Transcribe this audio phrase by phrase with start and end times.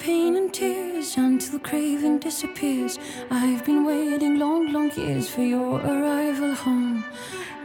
[0.00, 2.98] pain and tears until craving disappears.
[3.30, 7.04] I've been waiting long, long years for your arrival home.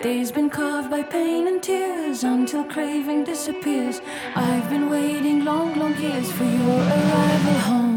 [0.02, 4.02] Days been carved by pain and tears until craving disappears.
[4.36, 7.95] I've been waiting long, long years for your arrival home.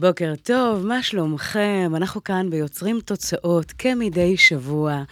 [0.00, 1.92] בוקר טוב, מה שלומכם?
[1.96, 5.02] אנחנו כאן ביוצרים תוצאות כמדי שבוע.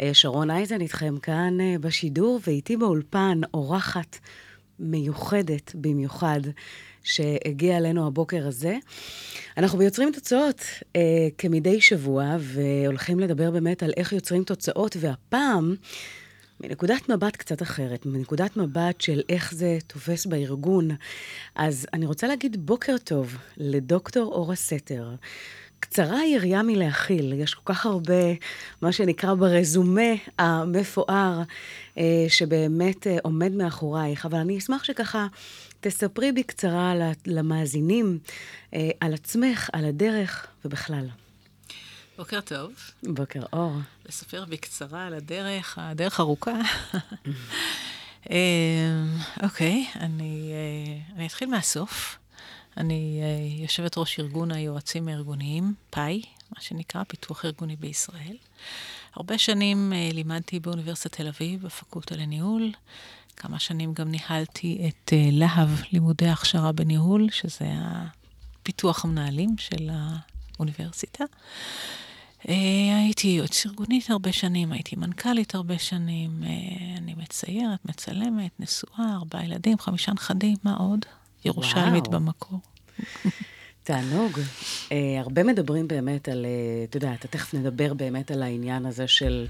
[0.00, 4.18] אה, שרון אייזן איתכם כאן אה, בשידור, ואיתי באולפן אורחת
[4.78, 6.40] מיוחדת במיוחד
[7.04, 8.76] שהגיעה אלינו הבוקר הזה.
[9.56, 10.60] אנחנו ביוצרים תוצאות
[10.96, 15.74] אה, כמדי שבוע, והולכים לדבר באמת על איך יוצרים תוצאות, והפעם...
[16.60, 20.88] מנקודת מבט קצת אחרת, מנקודת מבט של איך זה תופס בארגון.
[21.54, 25.10] אז אני רוצה להגיד בוקר טוב לדוקטור אורה סתר.
[25.80, 28.14] קצרה היריעה מלהכיל, יש כל כך הרבה,
[28.82, 31.42] מה שנקרא ברזומה המפואר,
[31.98, 35.26] אה, שבאמת אה, עומד מאחורייך, אבל אני אשמח שככה
[35.80, 36.94] תספרי בקצרה
[37.26, 38.18] למאזינים
[38.74, 41.06] אה, על עצמך, על הדרך ובכלל.
[42.18, 42.72] בוקר טוב.
[43.02, 43.72] בוקר אור.
[44.08, 46.52] לספר בקצרה על הדרך, הדרך ארוכה.
[48.30, 48.36] אמ,
[49.42, 52.18] אוקיי, אני, אה, אני אתחיל מהסוף.
[52.76, 56.22] אני אה, יושבת ראש ארגון היועצים הארגוניים, פאי,
[56.56, 58.36] מה שנקרא פיתוח ארגוני בישראל.
[59.14, 62.72] הרבה שנים אה, לימדתי באוניברסיטת תל אביב, בפקולטה לניהול.
[63.36, 69.90] כמה שנים גם ניהלתי את להב, לימודי הכשרה בניהול, שזה הפיתוח המנהלים של
[70.56, 71.24] האוניברסיטה.
[72.48, 76.48] אה, הייתי יועץ ארגונית הרבה שנים, הייתי מנכ"לית הרבה שנים, אה,
[76.98, 81.04] אני מציירת, מצלמת, נשואה, ארבעה ילדים, חמישה נכדים, מה עוד?
[81.44, 82.60] ירושלמית במקור.
[83.88, 84.32] תענוג.
[84.88, 89.08] Uh, הרבה מדברים באמת על, uh, אתה יודע, אתה תכף נדבר באמת על העניין הזה
[89.08, 89.46] של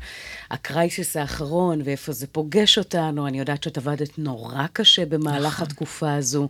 [0.50, 3.26] הקרייסיס האחרון ואיפה זה פוגש אותנו.
[3.26, 5.66] אני יודעת שאת עבדת נורא קשה במהלך נכון.
[5.66, 6.48] התקופה הזו.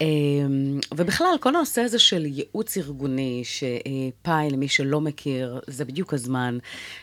[0.00, 6.58] אמ, ובכלל, כל הנושא הזה של ייעוץ ארגוני, שפאי, למי שלא מכיר, זה בדיוק הזמן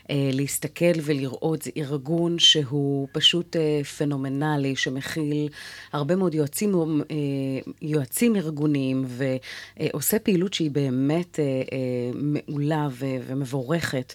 [0.10, 5.50] אה, להסתכל ולראות, זה ארגון שהוא פשוט אה, פנומנלי, שמכיל
[5.94, 7.16] הרבה מאוד יועצים, אה,
[7.82, 11.40] יועצים ארגוניים, ועושה פעילות שהיא באמת
[12.14, 12.88] מעולה
[13.28, 14.14] ומבורכת.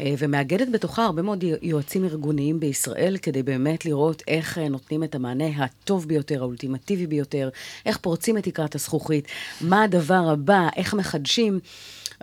[0.00, 5.14] אה, ומאגדת בתוכה הרבה מאוד יועצים ארגוניים בישראל, כדי באמת לראות איך אה, נותנים את
[5.14, 7.48] המענה הטוב ביותר, האולטימטיבי ביותר,
[7.86, 9.28] איך פורצים את תקרת הזכוכית,
[9.60, 11.60] מה הדבר הבא, איך מחדשים.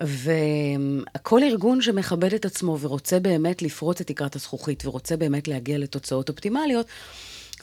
[0.02, 6.30] וכל ארגון שמכבד את עצמו ורוצה באמת לפרוץ את תקרת הזכוכית ורוצה באמת להגיע לתוצאות
[6.30, 6.86] אופטימליות,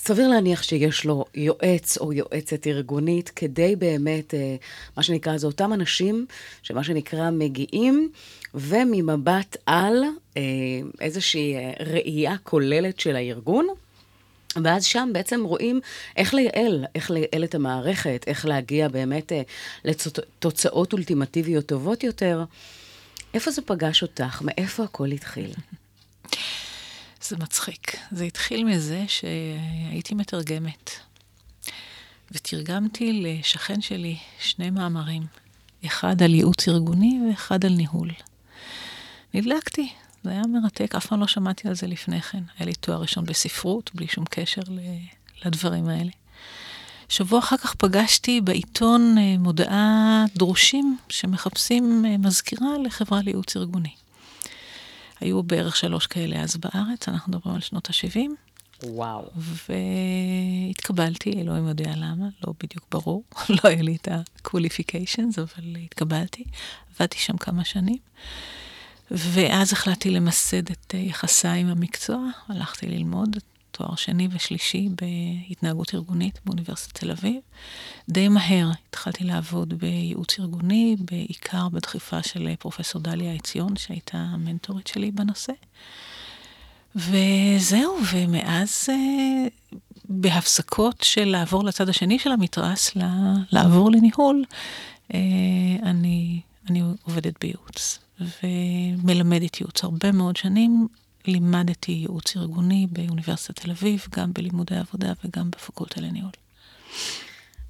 [0.04, 4.56] סביר להניח שיש לו יועץ או יועצת ארגונית כדי באמת, אה,
[4.96, 6.26] מה שנקרא, זה אותם אנשים
[6.62, 8.10] שמה שנקרא מגיעים
[8.54, 10.02] וממבט על
[10.36, 10.42] אה,
[11.00, 13.66] איזושהי אה, ראייה כוללת של הארגון.
[14.64, 15.80] ואז שם בעצם רואים
[16.16, 19.32] איך לייעל, איך לייעל את המערכת, איך להגיע באמת
[19.84, 22.44] לתוצאות אולטימטיביות טובות יותר.
[23.34, 24.42] איפה זה פגש אותך?
[24.42, 25.50] מאיפה הכל התחיל?
[27.32, 27.96] זה מצחיק.
[28.10, 30.90] זה התחיל מזה שהייתי מתרגמת.
[32.32, 35.26] ותרגמתי לשכן שלי שני מאמרים,
[35.86, 38.10] אחד על ייעוץ ארגוני ואחד על ניהול.
[39.34, 39.92] נדלקתי,
[40.24, 42.42] זה היה מרתק, אף פעם לא שמעתי על זה לפני כן.
[42.58, 44.62] היה לי תואר ראשון בספרות, בלי שום קשר
[45.44, 46.10] לדברים האלה.
[47.08, 54.01] שבוע אחר כך פגשתי בעיתון אה, מודעה דרושים שמחפשים אה, מזכירה לחברה לייעוץ ארגוני.
[55.22, 58.18] היו בערך שלוש כאלה אז בארץ, אנחנו מדברים על שנות ה-70.
[58.84, 59.30] וואו.
[60.68, 63.24] והתקבלתי, אלוהים יודע למה, לא בדיוק ברור,
[63.64, 66.44] לא היה לי את ה-qualifications, אבל התקבלתי.
[66.96, 67.98] עבדתי שם כמה שנים.
[69.10, 73.36] ואז החלטתי למסד את יחסיי עם המקצוע, הלכתי ללמוד
[73.72, 74.88] תואר שני ושלישי
[75.48, 77.40] בהתנהגות ארגונית באוניברסיטת תל אביב.
[78.08, 85.10] די מהר התחלתי לעבוד בייעוץ ארגוני, בעיקר בדחיפה של פרופסור דליה עציון, שהייתה המנטורית שלי
[85.10, 85.52] בנושא.
[86.96, 89.46] וזהו, ומאז אה,
[90.04, 92.90] בהפסקות של לעבור לצד השני של המתרס,
[93.52, 94.44] לעבור לניהול,
[95.14, 95.18] אה,
[95.82, 97.98] אני, אני עובדת בייעוץ.
[98.42, 100.88] ומלמדת ייעוץ הרבה מאוד שנים.
[101.26, 106.30] לימדתי ייעוץ ארגוני באוניברסיטת תל אביב, גם בלימודי עבודה וגם בפקולטה לניהול.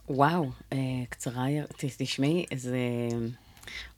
[0.09, 0.79] וואו, אה,
[1.09, 2.79] קצרה, תשמעי, זה...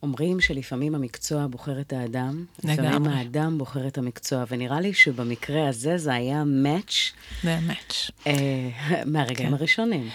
[0.03, 2.87] אומרים שלפעמים המקצוע בוחר את האדם, לגמרי.
[2.87, 7.11] לפעמים האדם בוחר את המקצוע, ונראה לי שבמקרה הזה זה היה מאץ'.
[7.43, 8.11] זה היה מאץ'.
[8.27, 8.69] אה,
[9.05, 9.53] מהרגעים כן.
[9.53, 10.09] הראשונים.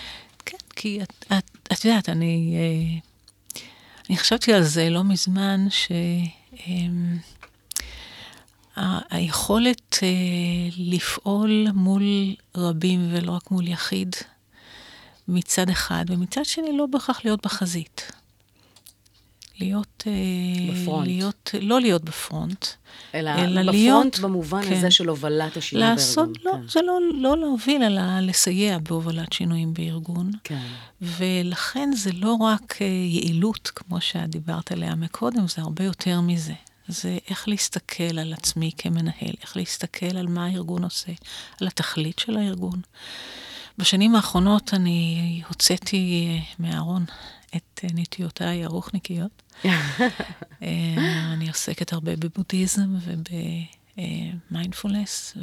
[0.47, 2.57] כן, כי את, את, את יודעת, אני...
[2.57, 3.11] אה,
[4.11, 7.40] אני חשבתי על זה לא מזמן, שהיכולת
[8.79, 8.99] אה,
[10.77, 12.03] לפעול מול
[12.57, 14.17] רבים ולא רק מול יחיד,
[15.29, 18.13] מצד אחד, ומצד שני לא בהכרח להיות בחזית.
[19.61, 20.05] להיות...
[20.07, 21.07] אה, בפרונט.
[21.07, 22.67] להיות, לא להיות בפרונט,
[23.15, 24.19] אלא, אלא בפרונט להיות...
[24.19, 26.53] במובן כן, הזה של הובלת השינוי לעשות, בארגון.
[26.53, 26.69] לא, כן.
[26.69, 30.31] זה לא, לא להוביל, אלא לסייע בהובלת שינויים בארגון.
[30.45, 30.67] כן.
[31.03, 36.55] ולכן זה לא רק אה, יעילות, כמו שאת דיברת עליה מקודם, זה הרבה יותר מזה.
[36.91, 41.13] זה איך להסתכל על עצמי כמנהל, איך להסתכל על מה הארגון עושה,
[41.61, 42.81] על התכלית של הארגון.
[43.79, 47.05] בשנים האחרונות אני הוצאתי אה, מהארון
[47.57, 49.43] את אה, נטיותיי הרוחניקיות.
[49.65, 49.69] אה,
[51.33, 52.97] אני עוסקת הרבה בבודהיזם
[53.97, 55.37] ובמיינדפולנס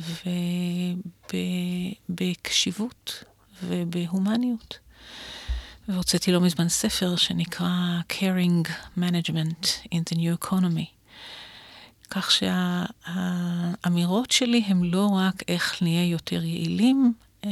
[2.10, 3.24] ובקשיבות
[3.64, 4.80] ובהומניות.
[5.88, 10.97] והוצאתי לא מזמן ספר שנקרא Caring Management in the New Economy.
[12.10, 12.32] כך
[13.12, 17.14] שהאמירות שלי הן לא רק איך נהיה יותר יעילים,
[17.46, 17.52] אה,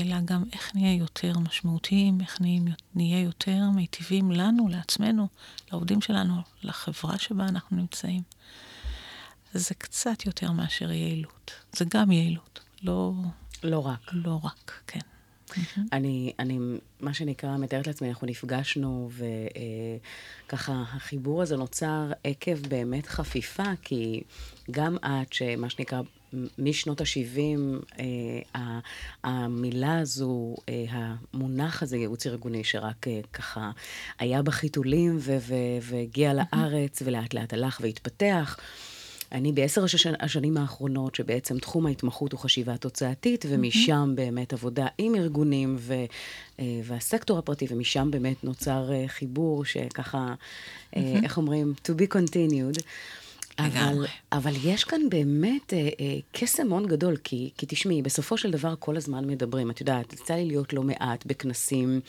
[0.00, 2.40] אלא גם איך נהיה יותר משמעותיים, איך
[2.94, 5.28] נהיה יותר מיטיבים לנו, לעצמנו,
[5.72, 8.22] לעובדים שלנו, לחברה שבה אנחנו נמצאים.
[9.54, 11.50] זה קצת יותר מאשר יעילות.
[11.72, 13.12] זה גם יעילות, לא...
[13.62, 14.00] לא רק.
[14.12, 15.00] לא רק, כן.
[15.92, 16.58] אני, אני,
[17.00, 19.10] מה שנקרא, מתארת לעצמי, אנחנו נפגשנו,
[20.46, 24.22] וככה אה, החיבור הזה נוצר עקב באמת חפיפה, כי
[24.70, 26.00] גם את, שמה שנקרא,
[26.58, 27.38] משנות ה-70,
[27.98, 28.78] אה,
[29.24, 33.70] המילה הזו, אה, המונח הזה, ייעוץ ארגוני, שרק אה, ככה
[34.18, 35.18] היה בחיתולים
[35.82, 38.56] והגיע לארץ, ולאט לאט הלך והתפתח.
[39.32, 40.12] אני בעשר השנ...
[40.20, 45.94] השנים האחרונות, שבעצם תחום ההתמחות הוא חשיבה תוצאתית, ומשם באמת עבודה עם ארגונים ו...
[46.84, 50.34] והסקטור הפרטי, ומשם באמת נוצר חיבור שככה,
[50.96, 51.74] איך אומרים?
[51.88, 52.82] to be continued.
[53.58, 58.50] אבל, אבל יש כאן באמת אה, אה, קסם מאוד גדול, כי, כי תשמעי, בסופו של
[58.50, 59.70] דבר כל הזמן מדברים.
[59.70, 62.00] את יודעת, יצא לי להיות לא מעט בכנסים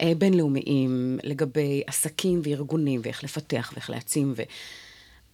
[0.00, 4.34] אה, בינלאומיים לגבי עסקים וארגונים, ואיך לפתח ואיך להעצים.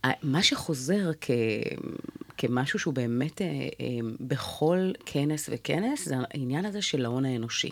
[0.06, 1.30] ומה שחוזר כ,
[2.38, 3.86] כמשהו שהוא באמת אה, אה,
[4.20, 7.70] בכל כנס וכנס, זה העניין הזה של ההון האנושי.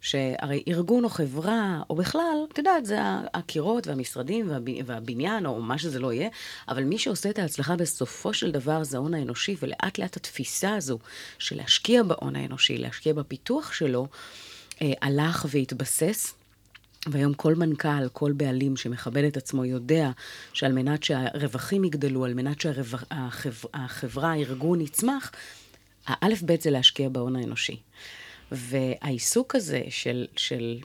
[0.00, 2.98] שהרי ארגון או חברה, או בכלל, את יודעת, זה
[3.34, 4.50] הקירות והמשרדים
[4.86, 6.28] והבניין, או מה שזה לא יהיה,
[6.68, 10.98] אבל מי שעושה את ההצלחה בסופו של דבר זה ההון האנושי, ולאט לאט התפיסה הזו
[11.38, 14.06] של להשקיע בהון האנושי, להשקיע בפיתוח שלו,
[14.82, 16.39] אה, הלך והתבסס.
[17.08, 20.10] והיום כל מנכ"ל, כל בעלים שמכבד את עצמו יודע
[20.52, 25.32] שעל מנת שהרווחים יגדלו, על מנת שהחברה, הארגון יצמח,
[26.06, 27.76] האלף בית זה להשקיע בהון האנושי.
[28.52, 30.78] והעיסוק הזה של, של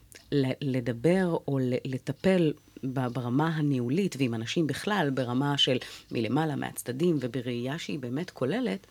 [0.62, 2.54] לדבר או לטפל
[2.84, 5.78] ברמה הניהולית ועם אנשים בכלל, ברמה של
[6.12, 8.88] מלמעלה, מהצדדים, ובראייה שהיא באמת כוללת,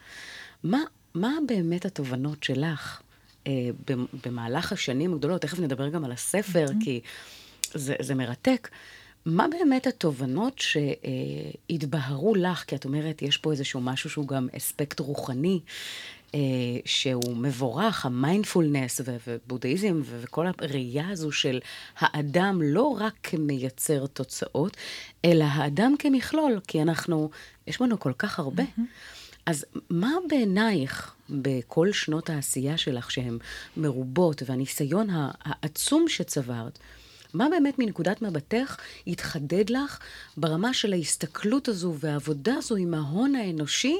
[0.65, 0.81] מה,
[1.15, 3.01] מה באמת התובנות שלך
[4.27, 5.41] במהלך השנים הגדולות?
[5.43, 6.85] תכף נדבר גם על הספר, mm-hmm.
[6.85, 7.01] כי
[7.75, 8.69] זה, זה מרתק.
[9.27, 12.65] מה באמת התובנות שהתבהרו לך?
[12.67, 15.61] כי את אומרת, יש פה איזשהו משהו שהוא גם אספקט רוחני,
[16.35, 16.41] אה,
[16.85, 21.61] שהוא מבורך, המיינדפולנס ובודהיזם וכל הראייה הזו של
[21.99, 24.77] האדם לא רק כמייצר תוצאות,
[25.25, 27.31] אלא האדם כמכלול, כי אנחנו,
[27.67, 28.63] יש בנו כל כך הרבה.
[28.63, 29.14] Mm-hmm.
[29.47, 33.39] אז מה בעינייך, בכל שנות העשייה שלך, שהן
[33.77, 35.09] מרובות, והניסיון
[35.45, 36.79] העצום שצברת,
[37.35, 39.99] מה באמת מנקודת מבטך התחדד לך
[40.37, 43.97] ברמה של ההסתכלות הזו והעבודה הזו עם ההון האנושי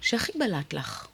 [0.00, 1.06] שהכי בלט לך?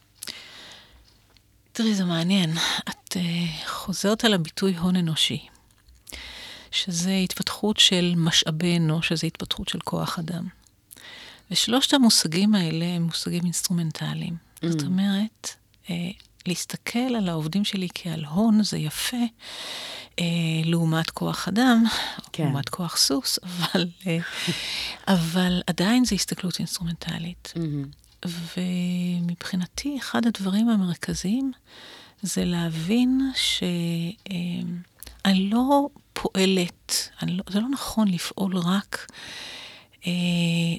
[1.72, 2.50] תראי, זה מעניין.
[2.88, 5.46] את uh, חוזרת על הביטוי הון אנושי,
[6.70, 10.48] שזה התפתחות של משאבי אנוש, שזה התפתחות של כוח אדם.
[11.50, 14.36] ושלושת המושגים האלה הם מושגים אינסטרומנטליים.
[14.56, 14.68] Mm.
[14.68, 15.48] זאת אומרת,
[15.86, 15.90] uh,
[16.46, 19.16] להסתכל על העובדים שלי כעל הון זה יפה,
[20.10, 20.20] uh,
[20.64, 21.84] לעומת כוח אדם,
[22.32, 22.44] כן.
[22.44, 24.04] לעומת כוח סוס, אבל, uh,
[25.08, 27.52] אבל עדיין זו הסתכלות אינסטרומנטלית.
[27.56, 28.28] Mm-hmm.
[28.56, 31.52] ומבחינתי, אחד הדברים המרכזיים
[32.22, 39.06] זה להבין שאני לא פועלת, לא, זה לא נכון לפעול רק
[40.06, 40.12] אה,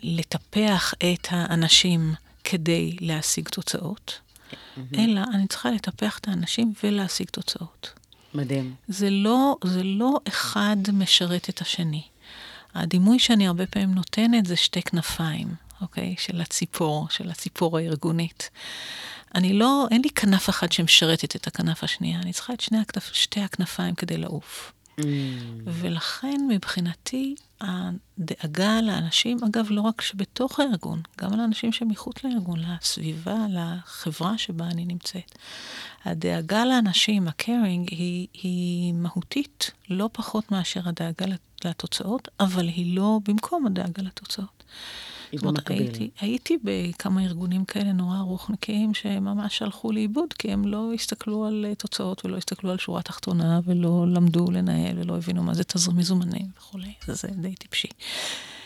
[0.04, 2.14] לטפח את האנשים
[2.44, 4.80] כדי להשיג תוצאות, mm-hmm.
[5.00, 7.90] אלא אני צריכה לטפח את האנשים ולהשיג תוצאות.
[8.34, 8.76] מדהים.
[8.88, 12.04] זה לא, זה לא אחד משרת את השני.
[12.76, 15.66] הדימוי שאני הרבה פעמים נותנת זה שתי כנפיים.
[15.82, 16.16] אוקיי?
[16.18, 18.50] של הציפור, של הציפור הארגונית.
[19.36, 23.14] אני לא, אין לי כנף אחת שמשרתת את הכנף השנייה, אני צריכה את שני הכנף,
[23.14, 24.72] שתי הכנפיים כדי לעוף.
[25.00, 25.04] Mm.
[25.66, 33.38] ולכן מבחינתי הדאגה לאנשים, אגב, לא רק שבתוך הארגון, גם על האנשים שמחוץ לארגון, לסביבה,
[33.50, 35.38] לחברה שבה אני נמצאת.
[36.06, 41.26] הדאגה לאנשים, ה-caring, היא, היא מהותית לא פחות מאשר הדאגה
[41.66, 44.64] לתוצאות, אבל היא לא במקום הדאגה לתוצאות.
[45.42, 45.82] במקביל.
[45.82, 51.66] הייתי, הייתי בכמה ארגונים כאלה נורא רוחנקיים שממש הלכו לאיבוד, כי הם לא הסתכלו על
[51.70, 55.98] אה, תוצאות ולא הסתכלו על שורה תחתונה ולא למדו לנהל ולא הבינו מה זה תזרים
[55.98, 56.94] מזומנים וכולי.
[57.06, 57.88] זה, זה די טיפשי.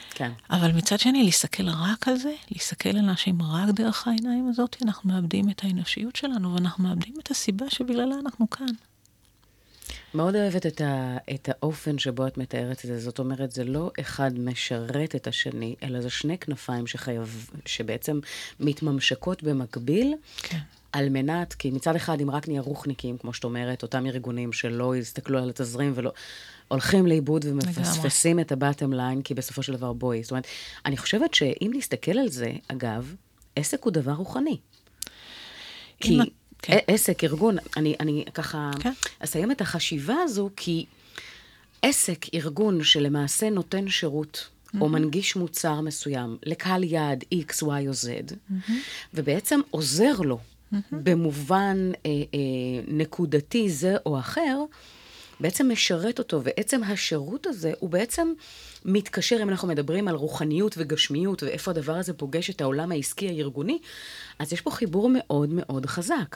[0.09, 0.31] כן.
[0.49, 5.09] אבל מצד שני, להסתכל רק על זה, להסתכל על אנשים רק דרך העיניים הזאת, אנחנו
[5.09, 8.65] מאבדים את האנושיות שלנו, ואנחנו מאבדים את הסיבה שבגללה אנחנו כאן.
[10.13, 13.00] מאוד אוהבת את, ה, את האופן שבו את מתארת את זה.
[13.00, 18.19] זאת אומרת, זה לא אחד משרת את השני, אלא זה שני כנפיים שחייב, שבעצם
[18.60, 20.15] מתממשקות במקביל.
[20.38, 20.58] כן.
[20.91, 24.96] על מנת, כי מצד אחד, אם רק נהיה רוחניקים, כמו שאת אומרת, אותם ארגונים שלא
[24.96, 26.12] יסתכלו על התזרים ולא...
[26.67, 30.24] הולכים לאיבוד ומפספסים את הבטם ליין, כי בסופו של דבר בואי.
[30.24, 30.48] זאת אומרת,
[30.86, 33.15] אני חושבת שאם נסתכל על זה, אגב,
[33.55, 34.58] עסק הוא דבר רוחני.
[36.00, 36.19] כי
[36.61, 36.77] כן.
[36.87, 38.91] עסק, ארגון, אני, אני ככה כן.
[39.19, 40.85] אסיים את החשיבה הזו, כי
[41.81, 44.81] עסק, ארגון שלמעשה נותן שירות, mm-hmm.
[44.81, 48.71] או מנגיש מוצר מסוים לקהל יעד X, Y או Z, mm-hmm.
[49.13, 50.77] ובעצם עוזר לו mm-hmm.
[50.91, 52.39] במובן אה, אה,
[52.87, 54.63] נקודתי זה או אחר,
[55.39, 58.34] בעצם משרת אותו, ועצם השירות הזה הוא בעצם
[58.86, 63.79] מתקשר, אם אנחנו מדברים על רוחניות וגשמיות, ואיפה הדבר הזה פוגש את העולם העסקי הארגוני,
[64.39, 66.36] אז יש פה חיבור מאוד מאוד חזק.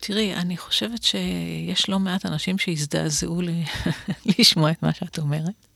[0.00, 3.40] תראי, אני חושבת שיש לא מעט אנשים שהזדעזעו
[4.38, 5.66] לשמוע את מה שאת אומרת.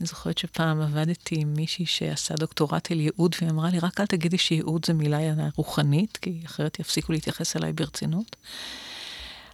[0.00, 4.06] אני זוכרת שפעם עבדתי עם מישהי שעשה דוקטורט על ייעוד, והיא אמרה לי, רק אל
[4.06, 5.18] תגידי שייעוד זה מילה
[5.56, 8.36] רוחנית, כי אחרת יפסיקו להתייחס אליי ברצינות.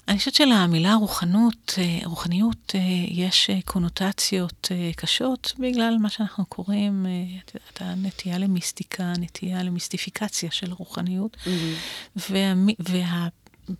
[0.08, 7.06] אני חושבת שלמילה רוחנות, אה, רוחניות, אה, יש אה, קונוטציות קשות בגלל מה שאנחנו קוראים,
[7.44, 12.20] את יודעת, הנטייה למיסטיקה, נטייה למיסטיפיקציה של רוחניות, mm-hmm.
[12.30, 13.28] וה, וה,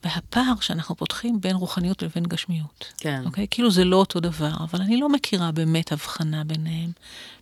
[0.05, 2.93] והפער שאנחנו פותחים בין רוחניות לבין גשמיות.
[2.97, 3.23] כן.
[3.25, 3.47] אוקיי?
[3.50, 6.93] כאילו זה לא אותו דבר, אבל אני לא מכירה באמת הבחנה ביניהם.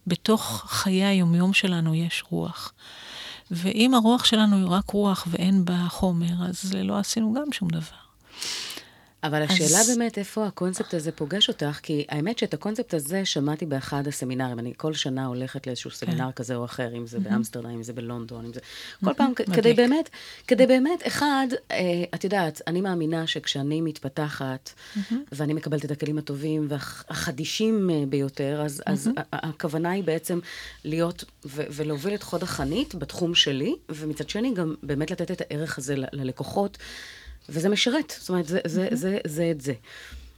[0.06, 2.72] בתוך חיי היומיום שלנו יש רוח.
[3.50, 8.00] ואם הרוח שלנו היא רק רוח ואין בה חומר, אז לא עשינו גם שום דבר.
[9.24, 9.90] אבל השאלה אז...
[9.90, 14.58] באמת איפה הקונספט הזה פוגש אותך, כי האמת שאת הקונספט הזה שמעתי באחד הסמינרים.
[14.58, 16.32] אני כל שנה הולכת לאיזשהו סמינר כן.
[16.32, 17.20] כזה או אחר, אם זה mm-hmm.
[17.20, 18.60] באמסטרדם, אם זה בלונדון, אם זה...
[19.04, 19.14] כל mm-hmm.
[19.14, 19.54] פעם, מדליק.
[19.54, 20.10] כדי באמת,
[20.46, 25.14] כדי באמת, אחד, אה, את יודעת, אני מאמינה שכשאני מתפתחת, mm-hmm.
[25.32, 28.92] ואני מקבלת את הכלים הטובים והחדישים אה, ביותר, אז, mm-hmm.
[28.92, 30.38] אז הכוונה היא בעצם
[30.84, 35.78] להיות ו- ולהוביל את חוד החנית בתחום שלי, ומצד שני גם באמת לתת את הערך
[35.78, 36.78] הזה ל- ללקוחות.
[37.50, 39.72] וזה משרת, זאת אומרת, זה, זה, זה, זה, זה את זה.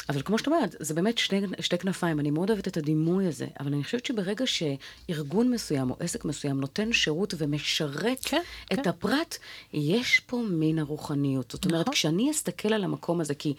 [0.09, 3.47] אבל כמו שאת אומרת, זה באמת שני, שתי כנפיים, אני מאוד אוהבת את הדימוי הזה,
[3.61, 8.41] אבל אני חושבת שברגע שארגון מסוים או עסק מסוים נותן שירות ומשרת כן,
[8.73, 8.89] את כן.
[8.89, 9.39] הפרט,
[9.73, 11.51] יש פה מין הרוחניות.
[11.51, 11.95] זאת אומרת, נכון.
[11.95, 13.55] כשאני אסתכל על המקום הזה, כי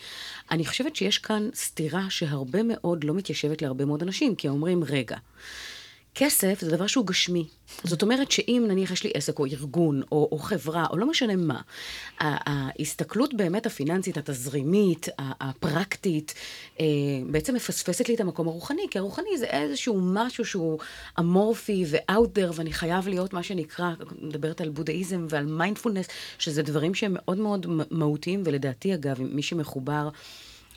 [0.51, 5.17] אני חושבת שיש כאן סתירה שהרבה מאוד לא מתיישבת להרבה מאוד אנשים, כי אומרים, רגע,
[6.15, 7.47] כסף זה דבר שהוא גשמי.
[7.83, 11.35] זאת אומרת שאם נניח יש לי עסק או ארגון או, או חברה או לא משנה
[11.35, 11.61] מה,
[12.19, 16.33] ההסתכלות באמת הפיננסית, התזרימית, הפרקטית,
[16.79, 16.85] אה,
[17.31, 20.79] בעצם מפספסת לי את המקום הרוחני, כי הרוחני זה איזשהו משהו שהוא
[21.19, 26.07] אמורפי there, ואני חייב להיות מה שנקרא, מדברת על בודהיזם ועל מיינדפולנס,
[26.39, 30.09] שזה דברים שהם מאוד מאוד מהותיים, ולדעתי אגב, מי שמחובר...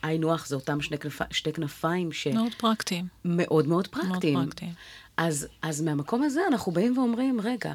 [0.03, 1.21] היינו הך, זה אותם שני, כנפ...
[1.31, 2.27] שתי כנפיים ש...
[2.27, 3.07] מאוד פרקטיים.
[3.25, 4.35] מאוד מאוד פרקטיים.
[4.35, 4.73] מאוד פרקטיים.
[5.17, 7.73] אז, אז מהמקום הזה אנחנו באים ואומרים, רגע,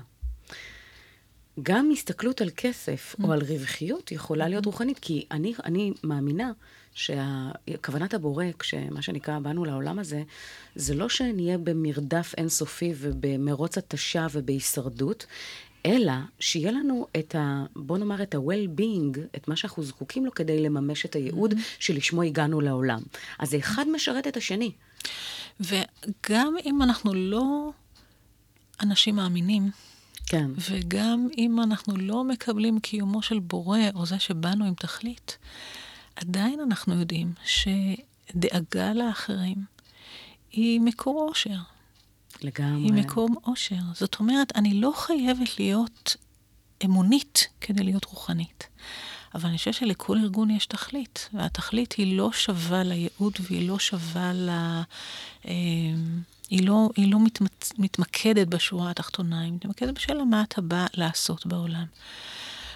[1.64, 3.24] גם הסתכלות על כסף mm.
[3.24, 6.52] או על רווחיות יכולה להיות רוחנית, כי אני, אני מאמינה
[6.94, 10.24] שכוונת הבורא, כשמה שנקרא, באנו לעולם הזה,
[10.76, 15.26] זה לא שנהיה במרדף אינסופי ובמרוץ התשה ובהישרדות,
[15.86, 17.66] אלא שיהיה לנו את ה...
[17.76, 21.80] בוא נאמר את ה-well-being, את מה שאנחנו זקוקים לו כדי לממש את הייעוד mm-hmm.
[21.80, 23.02] שלשמו הגענו לעולם.
[23.40, 24.72] אז אחד משרת את השני.
[25.60, 27.72] וגם אם אנחנו לא
[28.82, 29.72] אנשים מאמינים,
[30.26, 30.52] כן.
[30.70, 35.38] וגם אם אנחנו לא מקבלים קיומו של בורא, או זה שבאנו עם תכלית,
[36.16, 39.58] עדיין אנחנו יודעים שדאגה לאחרים
[40.52, 41.58] היא מקור אושר.
[42.42, 42.84] לגמרי.
[42.84, 43.82] היא מקום אושר.
[43.94, 46.16] זאת אומרת, אני לא חייבת להיות
[46.86, 48.68] אמונית כדי להיות רוחנית.
[49.36, 54.34] אבל אני חושבת שלכל ארגון יש תכלית, והתכלית היא לא שווה לייעוד והיא לא שווה
[54.34, 54.50] ל...
[55.48, 55.52] אה,
[56.50, 57.74] היא לא, היא לא מתמצ...
[57.78, 61.86] מתמקדת בשורה התחתונה, היא מתמקדת בשאלה מה אתה בא לעשות בעולם.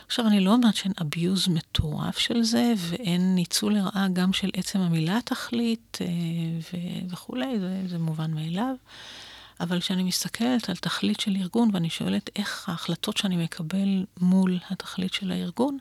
[0.08, 4.80] עכשיו, אני לא אומרת שאין abuse מטורף של זה, ואין ניצול לרעה גם של עצם
[4.80, 6.08] המילה תכלית אה,
[6.60, 8.76] ו- וכולי, זה, זה מובן מאליו.
[9.60, 15.13] אבל כשאני מסתכלת על תכלית של ארגון, ואני שואלת איך ההחלטות שאני מקבל מול התכלית
[15.13, 15.78] של הארגון,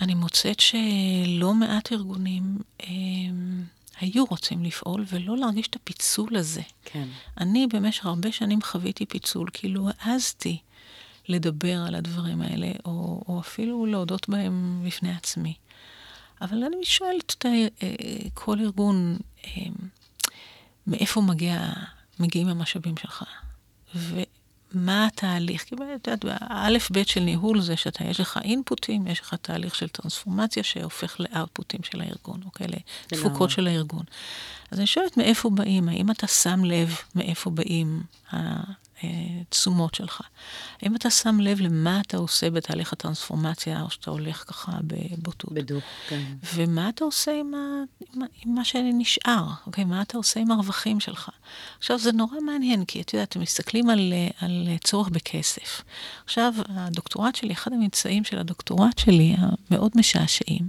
[0.00, 3.64] אני מוצאת שלא מעט ארגונים הם, אמ,
[4.00, 6.62] היו רוצים לפעול ולא להרגיש את הפיצול הזה.
[6.84, 7.08] כן.
[7.38, 10.58] אני במשך הרבה שנים חוויתי פיצול, כאילו העזתי
[11.28, 15.54] לדבר על הדברים האלה, או, או אפילו להודות בהם בפני עצמי.
[16.40, 17.68] אבל אני שואלת את אה,
[18.34, 19.72] כל ארגון, אמ,
[20.86, 21.68] מאיפה מגיע,
[22.20, 23.24] מגיעים המשאבים שלך?
[24.74, 25.64] ומה התהליך?
[25.64, 29.88] כי את יודעת, האלף-בית של ניהול זה שאתה, יש לך אינפוטים, יש לך תהליך של
[29.88, 32.66] טרנספורמציה שהופך לאאוטפוטים של הארגון, אוקיי?
[33.12, 34.04] לתפוקות של הארגון.
[34.70, 38.02] אז אני שואלת מאיפה באים, האם אתה שם לב מאיפה באים
[39.02, 40.20] התשומות שלך?
[40.82, 45.52] האם אתה שם לב למה אתה עושה בתהליך הטרנספורמציה, או שאתה הולך ככה בבוטות?
[45.52, 46.22] בדוק, כן.
[46.54, 47.58] ומה אתה עושה עם, ה,
[48.14, 49.84] עם, עם מה שנשאר, אוקיי?
[49.84, 51.30] מה אתה עושה עם הרווחים שלך?
[51.78, 55.82] עכשיו, זה נורא מעניין, כי את יודעת, אתם מסתכלים על, על צורך בכסף.
[56.24, 60.68] עכשיו, הדוקטורט שלי, אחד הממצאים של הדוקטורט שלי, המאוד משעשעים,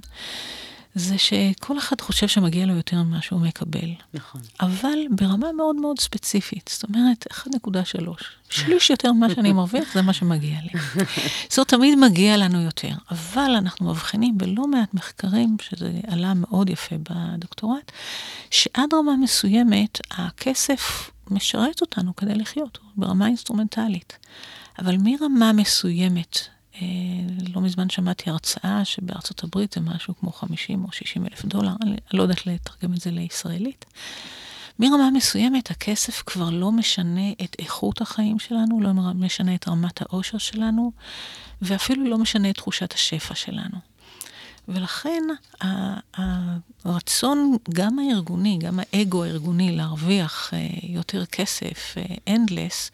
[0.95, 3.89] זה שכל אחד חושב שמגיע לו יותר ממה שהוא מקבל.
[4.13, 4.41] נכון.
[4.59, 6.69] אבל ברמה מאוד מאוד ספציפית.
[6.73, 8.23] זאת אומרת, 1.3.
[8.49, 10.69] שליש יותר ממה שאני מרוויח, זה מה שמגיע לי.
[11.49, 12.91] זאת אומרת, תמיד מגיע לנו יותר.
[13.11, 17.91] אבל אנחנו מבחינים בלא מעט מחקרים, שזה עלה מאוד יפה בדוקטורט,
[18.51, 24.17] שעד רמה מסוימת, הכסף משרת אותנו כדי לחיות, ברמה אינסטרומנטלית.
[24.79, 26.39] אבל מרמה מסוימת,
[27.53, 31.97] לא מזמן שמעתי הרצאה שבארצות הברית זה משהו כמו 50 או 60 אלף דולר, אני
[32.13, 33.85] לא יודעת לתרגם את זה לישראלית.
[34.79, 40.37] מרמה מסוימת הכסף כבר לא משנה את איכות החיים שלנו, לא משנה את רמת האושר
[40.37, 40.91] שלנו,
[41.61, 43.77] ואפילו לא משנה את תחושת השפע שלנו.
[44.67, 45.23] ולכן
[46.85, 51.95] הרצון, גם הארגוני, גם האגו הארגוני להרוויח יותר כסף,
[52.29, 52.91] endless,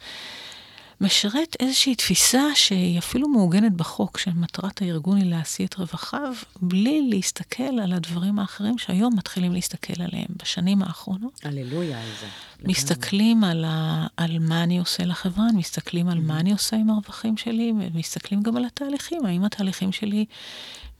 [1.01, 7.63] משרת איזושהי תפיסה שהיא אפילו מעוגנת בחוק, שמטרת הארגון היא להשיא את רווחיו, בלי להסתכל
[7.63, 11.39] על הדברים האחרים שהיום מתחילים להסתכל עליהם בשנים האחרונות.
[11.43, 12.27] הללויה על זה.
[12.63, 17.37] מסתכלים על, ה, על מה אני עושה לחברה, מסתכלים על מה אני עושה עם הרווחים
[17.37, 20.25] שלי, ומסתכלים גם על התהליכים, האם התהליכים שלי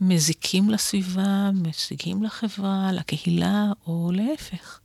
[0.02, 4.80] מזיקים לסביבה, מזיקים לחברה, לקהילה, או להפך.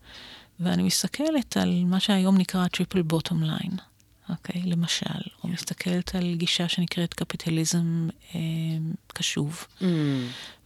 [0.60, 3.89] ואני מסתכלת על מה שהיום נקרא triple bottom line.
[4.30, 4.62] אוקיי?
[4.62, 8.40] למשל, או מסתכלת על גישה שנקראת קפיטליזם אה,
[9.06, 9.66] קשוב.
[9.80, 9.84] Mm.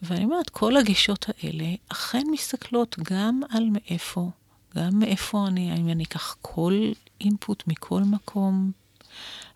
[0.03, 4.31] ואני אומרת, כל הגישות האלה אכן מסתכלות גם על מאיפה,
[4.77, 8.73] גם מאיפה אני, האם אני אקח כל אינפוט מכל מקום,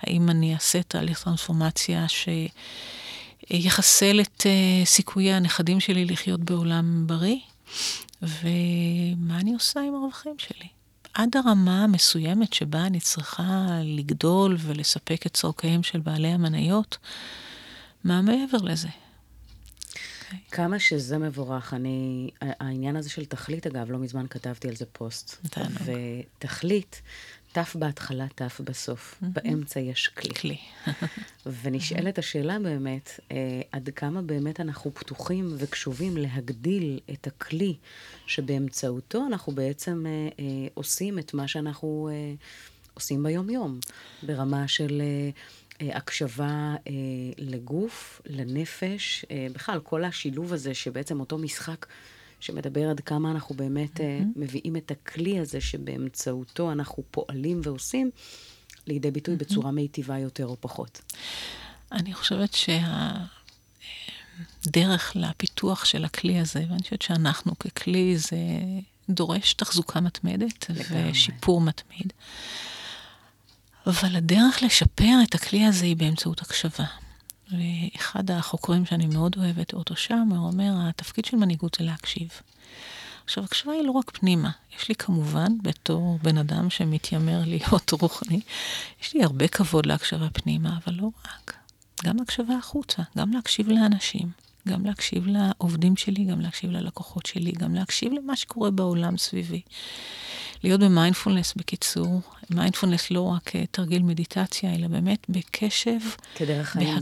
[0.00, 2.06] האם אני אעשה תהליך טרנספורמציה
[3.50, 7.38] שיחסל את uh, סיכויי הנכדים שלי לחיות בעולם בריא,
[8.22, 10.77] ומה אני עושה עם הרווחים שלי.
[11.18, 16.98] עד הרמה המסוימת שבה אני צריכה לגדול ולספק את צורכיהם של בעלי המניות,
[18.04, 18.88] מה מעבר לזה?
[20.28, 20.50] Okay.
[20.50, 21.74] כמה שזה מבורך.
[21.74, 25.46] אני, העניין הזה של תכלית, אגב, לא מזמן כתבתי על זה פוסט.
[25.84, 27.02] ותכלית,
[27.52, 29.14] תף בהתחלה, תף בסוף.
[29.14, 29.26] Mm-hmm.
[29.26, 30.34] באמצע יש כלי.
[30.34, 30.58] כלי.
[31.62, 33.36] ונשאלת השאלה באמת, אה,
[33.72, 37.76] עד כמה באמת אנחנו פתוחים וקשובים להגדיל את הכלי
[38.26, 42.34] שבאמצעותו אנחנו בעצם אה, אה, עושים את מה שאנחנו אה,
[42.94, 43.80] עושים ביום-יום,
[44.22, 45.00] ברמה של...
[45.00, 45.30] אה,
[45.80, 46.92] הקשבה אה,
[47.38, 51.86] לגוף, לנפש, אה, בכלל, כל השילוב הזה שבעצם אותו משחק
[52.40, 54.02] שמדבר עד כמה אנחנו באמת mm-hmm.
[54.36, 58.10] מביאים את הכלי הזה שבאמצעותו אנחנו פועלים ועושים
[58.86, 59.38] לידי ביטוי mm-hmm.
[59.38, 61.00] בצורה מיטיבה יותר או פחות.
[61.92, 62.56] אני חושבת
[64.64, 68.36] שהדרך לפיתוח של הכלי הזה, ואני חושבת שאנחנו ככלי, זה
[69.10, 71.10] דורש תחזוקה מתמדת לגמרי.
[71.10, 72.12] ושיפור מתמיד.
[73.88, 76.84] אבל הדרך לשפר את הכלי הזה היא באמצעות הקשבה.
[77.52, 82.28] ואחד החוקרים שאני מאוד אוהבת, אוטו שמר, אומר, התפקיד של מנהיגות זה להקשיב.
[83.24, 84.50] עכשיו, הקשבה היא לא רק פנימה.
[84.76, 88.40] יש לי כמובן, בתור בן אדם שמתיימר להיות רוחני,
[89.02, 91.56] יש לי הרבה כבוד להקשבה פנימה, אבל לא רק.
[92.04, 94.30] גם הקשבה החוצה, גם להקשיב לאנשים,
[94.68, 99.60] גם להקשיב לעובדים שלי, גם להקשיב ללקוחות שלי, גם להקשיב למה שקורה בעולם סביבי.
[100.64, 105.98] להיות במיינדפולנס בקיצור, מיינדפולנס לא רק תרגיל מדיטציה, אלא באמת בקשב.
[106.34, 106.94] כדרך חיים.
[106.94, 107.00] בה,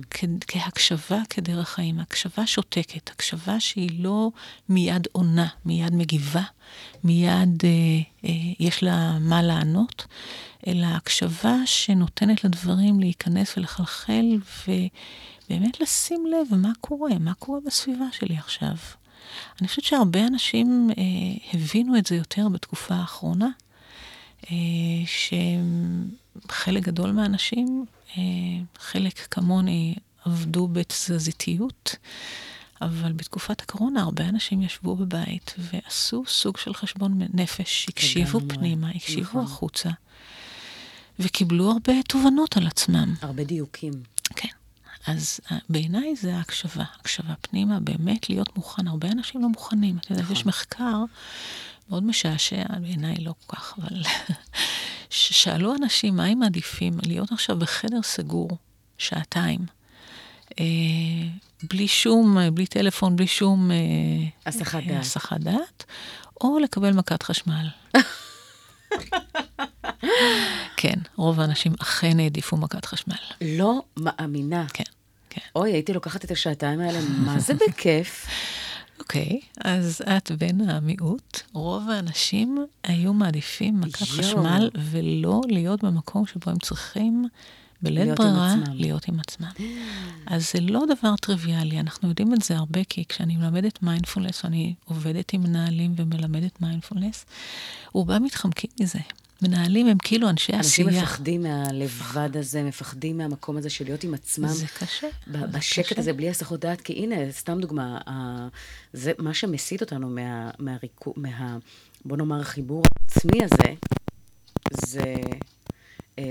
[0.48, 4.30] כהקשבה כדרך חיים, הקשבה שותקת, הקשבה שהיא לא
[4.68, 6.42] מיד עונה, מיד מגיבה,
[7.04, 7.70] מיד אה,
[8.28, 10.06] אה, יש לה מה לענות,
[10.66, 14.24] אלא הקשבה שנותנת לדברים להיכנס ולחלחל,
[14.68, 18.74] ובאמת לשים לב מה קורה, מה קורה בסביבה שלי עכשיו.
[19.60, 21.02] אני חושבת שהרבה אנשים אה,
[21.54, 23.48] הבינו את זה יותר בתקופה האחרונה,
[24.50, 24.56] אה,
[26.46, 27.84] שחלק גדול מהאנשים,
[28.16, 28.22] אה,
[28.78, 31.96] חלק כמוני, עבדו בתזזיתיות,
[32.82, 39.22] אבל בתקופת הקורונה הרבה אנשים ישבו בבית ועשו סוג של חשבון נפש, הקשיבו פנימה, הקשיבו
[39.22, 39.44] נכון.
[39.44, 39.90] החוצה,
[41.18, 43.14] וקיבלו הרבה תובנות על עצמם.
[43.22, 43.92] הרבה דיוקים.
[44.36, 44.48] כן.
[45.06, 48.88] אז אה, בעיניי זה ההקשבה, הקשבה פנימה, באמת להיות מוכן.
[48.88, 49.98] הרבה אנשים לא מוכנים.
[49.98, 50.48] אתה יודע, יש נכון.
[50.48, 51.04] מחקר
[51.90, 54.02] מאוד משעשע, בעיניי לא כל כך, אבל
[55.10, 58.50] ששאלו אנשים מה הם מעדיפים, להיות עכשיו בחדר סגור
[58.98, 59.60] שעתיים,
[60.60, 60.64] אה,
[61.62, 63.70] בלי שום, אה, בלי טלפון, בלי שום...
[63.70, 63.76] אה,
[64.46, 65.00] הסחת אה, דעת.
[65.00, 65.84] הסחת דעת,
[66.40, 67.66] או לקבל מכת חשמל.
[70.76, 73.14] כן, רוב האנשים אכן העדיפו מכת חשמל.
[73.40, 74.66] לא מאמינה.
[74.72, 74.84] כן,
[75.30, 75.40] כן.
[75.56, 78.26] אוי, הייתי לוקחת את השעתיים האלה, מה זה בכיף?
[79.00, 81.40] אוקיי, אז את בין המיעוט.
[81.52, 84.22] רוב האנשים היו מעדיפים מכת יואו.
[84.22, 87.24] חשמל ולא להיות במקום שבו הם צריכים,
[87.82, 88.54] בלית ברירה.
[88.74, 89.50] להיות עם עצמם.
[90.26, 94.74] אז זה לא דבר טריוויאלי, אנחנו יודעים את זה הרבה, כי כשאני מלמדת מיינדפולנס, אני
[94.84, 97.26] עובדת עם מנהלים ומלמדת מיינדפולנס,
[97.92, 98.98] רובם מתחמקים מזה.
[99.42, 101.02] מנהלים הם כאילו אנשי אנשים עשייה.
[101.02, 104.48] מפחדים מהלבד הזה, מפחדים מהמקום הזה של להיות עם עצמם.
[104.48, 105.06] זה קשה.
[105.26, 106.00] ב- זה בשקט קשה.
[106.00, 108.48] הזה, בלי הסחות דעת, כי הנה, סתם דוגמה, ה-
[108.92, 111.56] זה מה שמסיט אותנו מה, מהריקו, מה,
[112.04, 113.74] בוא נאמר, החיבור העצמי הזה,
[114.86, 115.14] זה,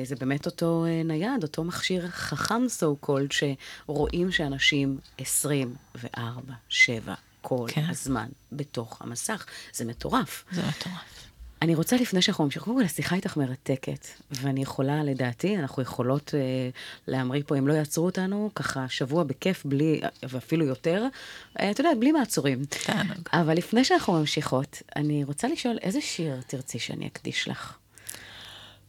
[0.04, 3.34] זה באמת אותו אה, נייד, אותו מכשיר חכם so called,
[3.86, 7.86] שרואים שאנשים 24, 7, כל כן.
[7.90, 9.46] הזמן בתוך המסך.
[9.74, 10.46] זה מטורף.
[10.52, 11.16] זה מטורף.
[11.62, 16.32] אני רוצה, לפני שאנחנו ממשיכים, קודם כל, השיחה איתך מרתקת, ואני יכולה, לדעתי, אנחנו יכולות
[16.36, 16.70] אה,
[17.08, 21.06] להמריא פה, אם לא יעצרו אותנו, ככה שבוע בכיף, בלי, ואפילו יותר,
[21.60, 22.66] אה, את יודעת, בלי מעצורים.
[22.86, 23.30] תענוג.
[23.34, 27.78] אבל לפני שאנחנו ממשיכות, אני רוצה לשאול, איזה שיר תרצי שאני אקדיש לך?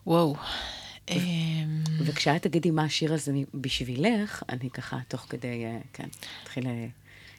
[0.07, 0.37] וואו.
[1.11, 6.09] אמ, וכשאת תגידי מה השיר הזה בשבילך, אני ככה, תוך כדי, אה, כן,
[6.43, 6.87] אתחיל אה,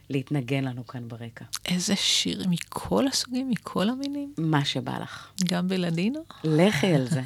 [0.10, 1.46] להתנגן לנו כאן ברקע.
[1.66, 4.34] איזה שיר מכל הסוגים, מכל המינים?
[4.38, 5.32] מה שבא לך.
[5.46, 6.20] גם בלדינו?
[6.44, 7.22] לכי על זה.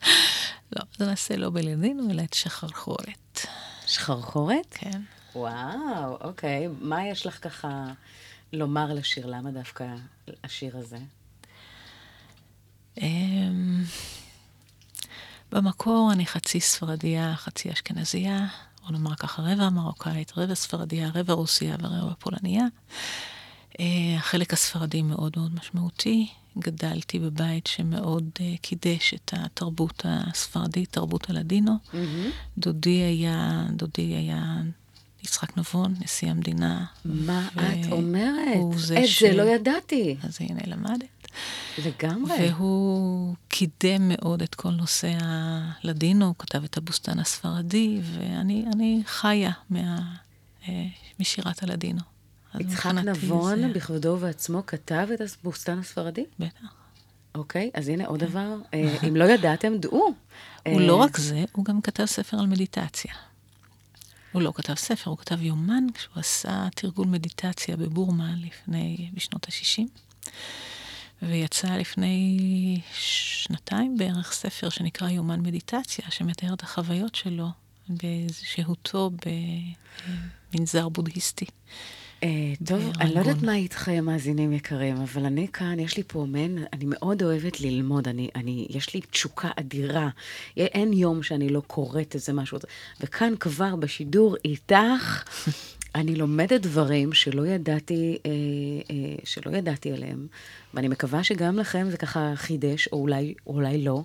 [0.76, 3.40] לא, אז נעשה לא בלדינו, אלא את שחרחורת.
[3.86, 4.66] שחרחורת?
[4.70, 5.00] כן.
[5.34, 6.68] וואו, אוקיי.
[6.80, 7.86] מה יש לך ככה
[8.52, 9.26] לומר לשיר?
[9.26, 9.86] למה דווקא
[10.44, 10.98] השיר הזה?
[15.52, 18.46] במקור אני חצי ספרדיה, חצי אשכנזייה,
[18.86, 22.64] או נאמר ככה רבע מרוקאית, רבע ספרדיה, רבע רוסיה ורבע פולניה.
[23.80, 23.84] אה,
[24.16, 26.28] החלק הספרדי מאוד מאוד משמעותי.
[26.58, 31.72] גדלתי בבית שמאוד אה, קידש את התרבות הספרדית, תרבות הלדינו.
[32.58, 34.56] דודי היה, דודי היה
[35.22, 36.84] יצחק נבון, נשיא המדינה.
[37.04, 38.56] מה ו- את אומרת?
[39.02, 40.16] את ש- זה לא ידעתי.
[40.22, 41.19] אז הנה, למדת.
[41.86, 42.50] לגמרי.
[42.50, 49.50] והוא קידם מאוד את כל נושא הלדינו, הוא כתב את הבוסתן הספרדי, ואני אני חיה
[49.70, 50.14] מה,
[50.68, 50.86] אה,
[51.20, 52.00] משירת הלדינו.
[52.60, 56.24] יצחק נבון, זה- בכבודו ובעצמו, כתב את הבוסתן הספרדי?
[56.38, 56.66] בטח.
[57.34, 58.54] אוקיי, אז הנה עוד דבר.
[58.74, 59.92] אה, אם לא ידעתם, דעו.
[60.66, 63.14] הוא אה, לא רק זה, הוא גם כתב ספר על מדיטציה.
[64.32, 69.82] הוא לא כתב ספר, הוא כתב יומן כשהוא עשה תרגול מדיטציה בבורמה לפני, בשנות ה-60.
[71.22, 77.46] ויצא לפני שנתיים בערך ספר שנקרא יומן מדיטציה, שמתאר את החוויות שלו
[77.88, 79.10] בשהותו
[80.54, 81.46] במנזר בודהיסטי.
[82.22, 82.28] אה,
[82.64, 83.00] טוב, ברנגון.
[83.00, 86.84] אני לא יודעת מה איתכם, מאזינים יקרים, אבל אני כאן, יש לי פה מעין, אני
[86.88, 90.08] מאוד אוהבת ללמוד, אני, אני, יש לי תשוקה אדירה.
[90.56, 92.58] אין יום שאני לא קוראת איזה משהו.
[93.00, 95.24] וכאן כבר בשידור איתך,
[95.94, 98.30] אני לומדת דברים שלא ידעתי, אה,
[98.90, 100.26] אה, שלא ידעתי עליהם,
[100.74, 104.02] ואני מקווה שגם לכם זה ככה חידש, או אולי, או אולי לא,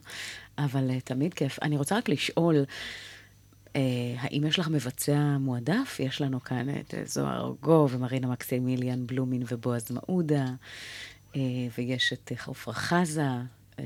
[0.58, 1.60] אבל אה, תמיד כיף.
[1.62, 2.66] אני רוצה רק לשאול,
[4.18, 5.98] האם יש לך מבצע מועדף?
[6.00, 10.46] יש לנו כאן את זוהר ארגוב ומרינה מקסימיליאן בלומין ובועז מעודה,
[11.78, 13.28] ויש את חופרה חזה.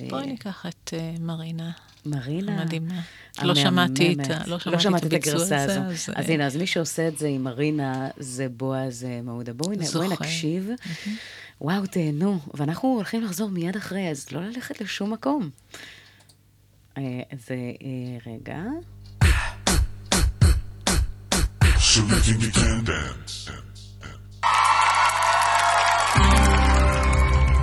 [0.09, 1.71] בואי ניקח את מרינה.
[2.05, 2.61] מרינה.
[2.61, 3.01] המדהימה.
[3.41, 4.65] לא שמעתי את המהממת.
[4.65, 5.81] לא שמעתי את הביצוע הגרסה הזה, הזו.
[5.81, 9.51] אז, אז אה, הנה, אז מי שעושה את זה עם מרינה זה בועז אה, מעודה.
[9.81, 10.07] זוכה.
[10.07, 10.69] נקשיב.
[11.61, 12.39] וואו, תהנו.
[12.53, 15.49] ואנחנו הולכים לחזור מיד אחרי, אז לא ללכת לשום מקום.
[16.97, 18.57] אה, אז אה, רגע.
[21.91, 23.49] So you think you can dance?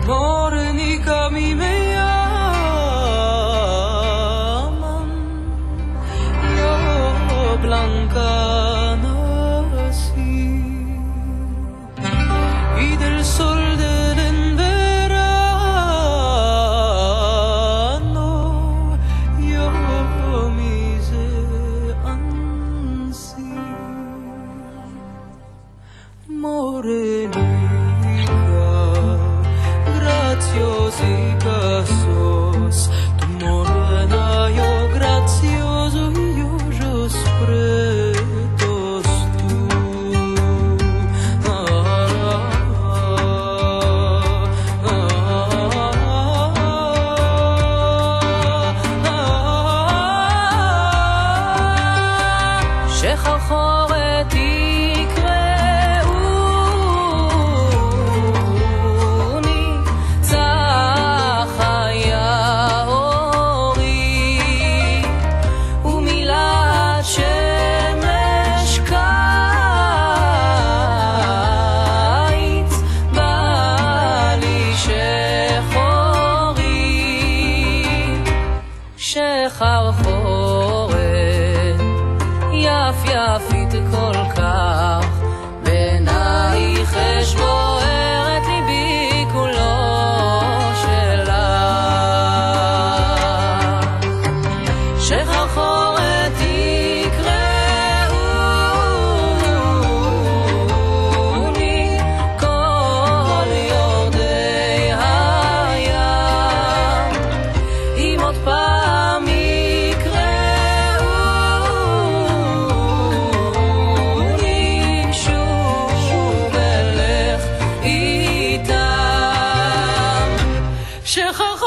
[0.06, 1.30] Morenica
[8.16, 8.55] go.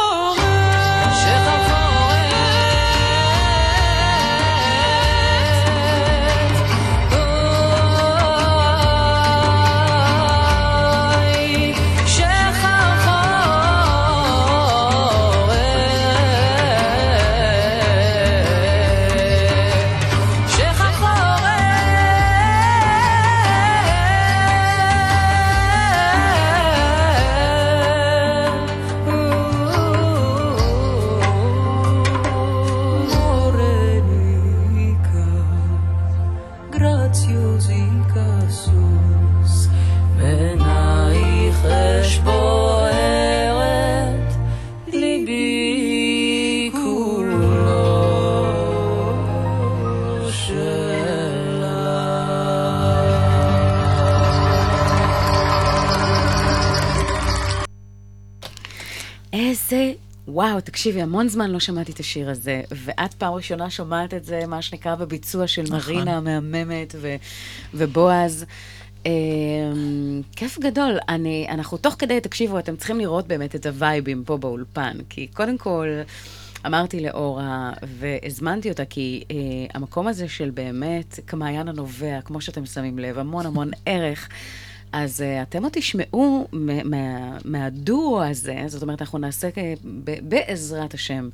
[0.10, 0.49] שחרחורת
[60.70, 64.62] תקשיבי, המון זמן לא שמעתי את השיר הזה, ואת פעם ראשונה שומעת את זה, מה
[64.62, 65.78] שנקרא, בביצוע של נכון.
[65.78, 67.16] מרינה המהממת ו-
[67.74, 68.46] ובועז.
[69.06, 69.12] אה,
[70.36, 70.98] כיף גדול.
[71.10, 75.58] אני, אנחנו תוך כדי, תקשיבו, אתם צריכים לראות באמת את הווייבים פה באולפן, כי קודם
[75.58, 75.88] כל,
[76.66, 79.36] אמרתי לאורה, והזמנתי אותה, כי אה,
[79.74, 84.30] המקום הזה של באמת, כמעיין הנובע, כמו שאתם שמים לב, המון המון ערך.
[84.92, 89.50] אז uh, אתם עוד תשמעו מה- מה- מהדואו הזה, זאת אומרת, אנחנו נעשה
[90.04, 91.30] ב- בעזרת השם,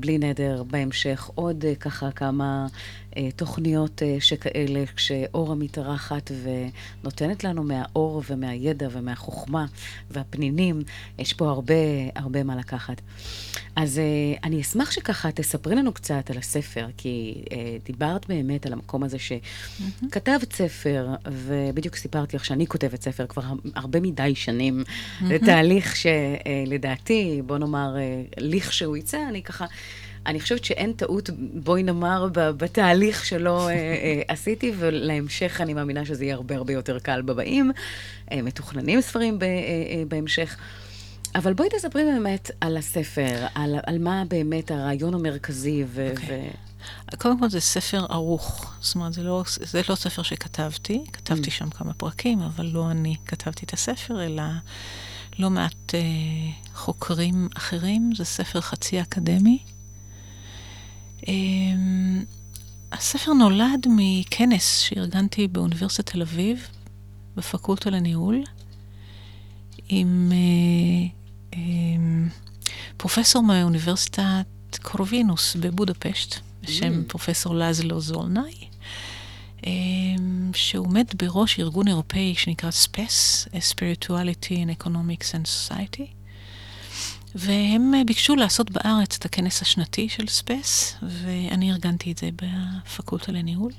[0.00, 2.66] בלי נדר, בהמשך, עוד uh, ככה כמה
[3.10, 6.30] uh, תוכניות שכאלה, כשאורה מתארחת
[7.02, 9.66] ונותנת לנו מהאור ומהידע ומהחוכמה
[10.10, 10.82] והפנינים,
[11.18, 11.74] יש פה הרבה,
[12.14, 13.00] הרבה מה לקחת.
[13.76, 14.00] אז
[14.44, 17.44] אני אשמח שככה תספרי לנו קצת על הספר, כי
[17.84, 23.42] דיברת באמת על המקום הזה שכתבת ספר, ובדיוק סיפרתי לך שאני כותבת ספר כבר
[23.74, 24.84] הרבה מדי שנים.
[25.28, 29.66] זה תהליך שלדעתי, בוא נאמר, אה, לכשהוא יצא, אני ככה...
[30.26, 36.24] אני חושבת שאין טעות, בואי נאמר, בתהליך שלא אה, אה, עשיתי, ולהמשך אני מאמינה שזה
[36.24, 37.72] יהיה הרבה הרבה יותר קל בבאים.
[38.32, 39.38] אה, מתוכננים ספרים
[40.08, 40.56] בהמשך.
[41.34, 46.10] אבל בואי תספרי באמת על הספר, על, על מה באמת הרעיון המרכזי, ו...
[46.10, 46.50] אוקיי.
[47.18, 51.70] קודם כל זה ספר ערוך, זאת אומרת, זה לא, זה לא ספר שכתבתי, כתבתי שם
[51.70, 54.42] כמה פרקים, אבל לא אני כתבתי את הספר, אלא
[55.40, 56.00] לא מעט אה,
[56.74, 59.58] חוקרים אחרים, זה ספר חצי אקדמי.
[61.28, 61.32] אה,
[62.92, 66.68] הספר נולד מכנס שארגנתי באוניברסיטת תל אביב,
[67.36, 68.44] בפקולטה לניהול,
[69.88, 71.08] עם אה,
[71.54, 71.58] אה,
[72.96, 74.46] פרופסור מאוניברסיטת
[74.82, 78.54] קורובינוס בבודפשט, בשם פרופסור לזלו זולנאי,
[79.66, 79.70] אה,
[80.54, 86.06] שהוא עומד בראש ארגון אירופאי שנקרא SPES, Spirituality and Economics and Society,
[87.34, 93.32] והם אה, ביקשו לעשות בארץ את הכנס השנתי של SPES, ואני ארגנתי את זה בפקולטה
[93.32, 93.72] לניהול.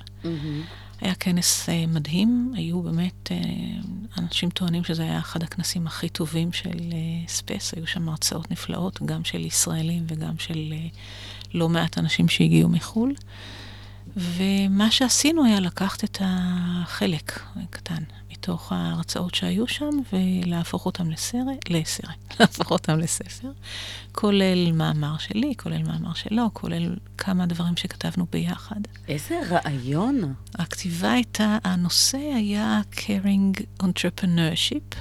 [1.00, 6.52] היה כנס uh, מדהים, היו באמת, uh, אנשים טוענים שזה היה אחד הכנסים הכי טובים
[6.52, 6.78] של
[7.28, 10.72] SPES, היו שם הרצאות נפלאות, גם של ישראלים וגם של
[11.54, 13.14] לא מעט אנשים שהגיעו מחו"ל.
[14.16, 22.34] ומה שעשינו היה לקחת את החלק הקטן מתוך ההרצאות שהיו שם ולהפוך אותם לסרט, לסרט,
[22.40, 23.50] להפוך אותם לספר,
[24.12, 28.80] כולל מאמר שלי, כולל מאמר שלו, כולל כמה דברים שכתבנו ביחד.
[29.08, 30.34] איזה רעיון.
[30.54, 34.96] הכתיבה הייתה, הנושא היה caring entrepreneurship,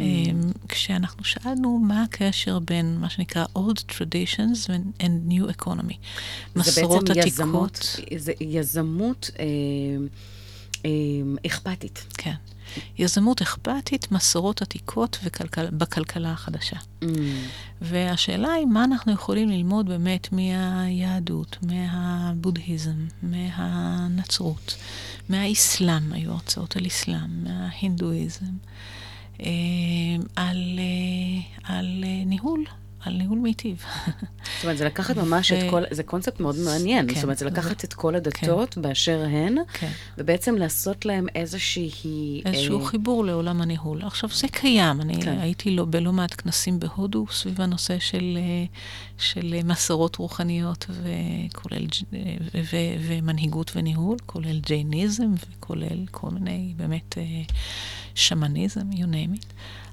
[0.00, 0.68] mm.
[0.68, 4.70] כשאנחנו שאלנו מה הקשר בין מה שנקרא old traditions
[5.00, 5.96] and new economy.
[6.56, 7.26] מסורות זה בעצם עתיקות.
[7.26, 9.44] יזמות, זה יזמות אה,
[10.84, 10.90] אה,
[11.46, 12.06] אכפתית.
[12.18, 12.34] כן.
[12.98, 16.76] יזמות אכפתית, מסורות עתיקות וכלכל, בכלכלה החדשה.
[16.76, 17.06] Mm.
[17.80, 24.76] והשאלה היא מה אנחנו יכולים ללמוד באמת מהיהדות, מהבודהיזם, מהנצרות,
[25.28, 28.46] מהאסלאם, היו הרצאות על אסלאם, מההינדואיזם,
[30.36, 32.64] על, אה, על אה, ניהול,
[33.06, 33.82] על ניהול מיטיב.
[34.56, 37.08] זאת אומרת, זה לקחת ממש את ו- כל, זה קונספט מאוד מעניין.
[37.08, 39.90] כן, זאת אומרת, זה לקחת את כל הדתות באשר הן, כן.
[40.18, 42.42] ובעצם לעשות להם איזושהי...
[42.46, 44.02] איזשהו אה, חיבור לעולם הניהול.
[44.02, 45.00] עכשיו, זה קיים.
[45.00, 45.38] אני כן.
[45.38, 48.64] הייתי לא, בלא מעט כנסים בהודו סביב הנושא של, אה,
[49.18, 56.28] של אה, מסורות רוחניות, וכולל, ג'- אה, ו- ו- ומנהיגות וניהול, כולל ג'ייניזם, וכולל כל
[56.30, 57.22] מיני, באמת, אה,
[58.14, 59.46] שמניזם, you name it.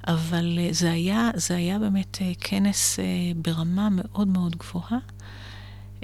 [0.08, 4.98] אבל אה, זה היה, זה היה באמת אה, כנס אה, ברמה מאוד מאוד גבוהה.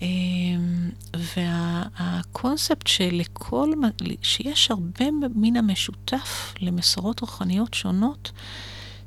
[0.01, 3.69] אמ, והקונספט שלכל,
[4.21, 8.31] שיש הרבה מן המשותף למסורות רוחניות שונות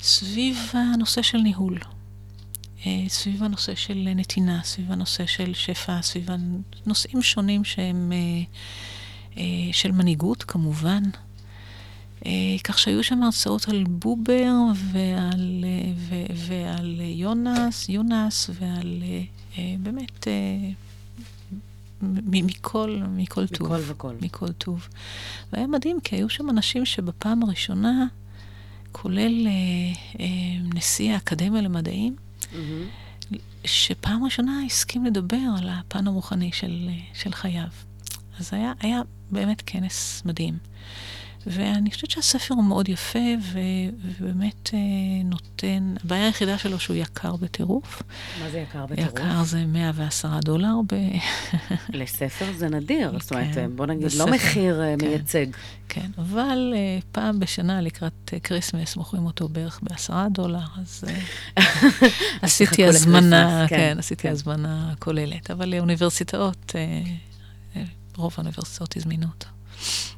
[0.01, 1.79] סביב הנושא של ניהול,
[3.09, 6.29] סביב הנושא של נתינה, סביב הנושא של שפע, סביב
[6.87, 8.13] נושאים שונים שהם
[9.73, 11.03] של מנהיגות כמובן.
[12.27, 12.31] אה,
[12.65, 14.53] כך שהיו שם הרצאות על בובר
[14.93, 19.03] ועל, אה, ו, ועל יונס, יונס ועל
[19.59, 20.27] אה, באמת
[22.03, 23.67] מ- מכל, מכל טוב.
[23.73, 24.15] מכל וכל.
[24.23, 24.89] מכל טוב.
[25.53, 28.07] והיה מדהים, כי היו שם אנשים שבפעם הראשונה,
[28.93, 29.53] כולל אה,
[30.21, 30.27] אה,
[30.75, 32.17] נשיא האקדמיה למדעים,
[32.53, 32.87] מהמם.
[33.65, 37.69] שפעם ראשונה הסכים לדבר על הפן הרוחני של, של חייו.
[38.39, 39.01] אז היה, היה
[39.31, 40.59] באמת כנס מדהים.
[41.47, 43.59] ואני חושבת שהספר הוא מאוד יפה, ו,
[44.03, 44.79] ובאמת אה,
[45.25, 45.95] נותן...
[46.05, 48.03] הבעיה היחידה שלו שהוא יקר בטירוף.
[48.41, 49.13] מה זה יקר בטירוף?
[49.13, 50.95] יקר זה 110 דולר ב...
[51.99, 55.07] לספר זה נדיר, זאת אומרת, כן, בוא נגיד, בספר, לא מחיר אה, כן.
[55.07, 55.47] מייצג.
[55.89, 61.05] כן, אבל אה, פעם בשנה לקראת Christmas מוכרים אותו בערך בעשרה דולר, אז
[62.43, 64.31] עשיתי הזמנה, כן, כן, עשיתי כן.
[64.31, 65.51] הזמנה כוללת.
[65.51, 66.75] אבל לאוניברסיטאות,
[68.17, 69.47] רוב האוניברסיטאות הזמינו אותו.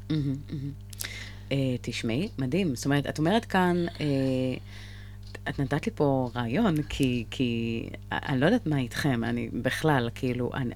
[0.09, 0.84] מהמם, מהמם.
[1.51, 2.75] אה, תשמעי, מדהים.
[2.75, 4.05] זאת אומרת, את אומרת כאן, אה,
[5.49, 10.51] את נתת לי פה רעיון, כי, כי אני לא יודעת מה איתכם, אני בכלל, כאילו,
[10.53, 10.73] אני,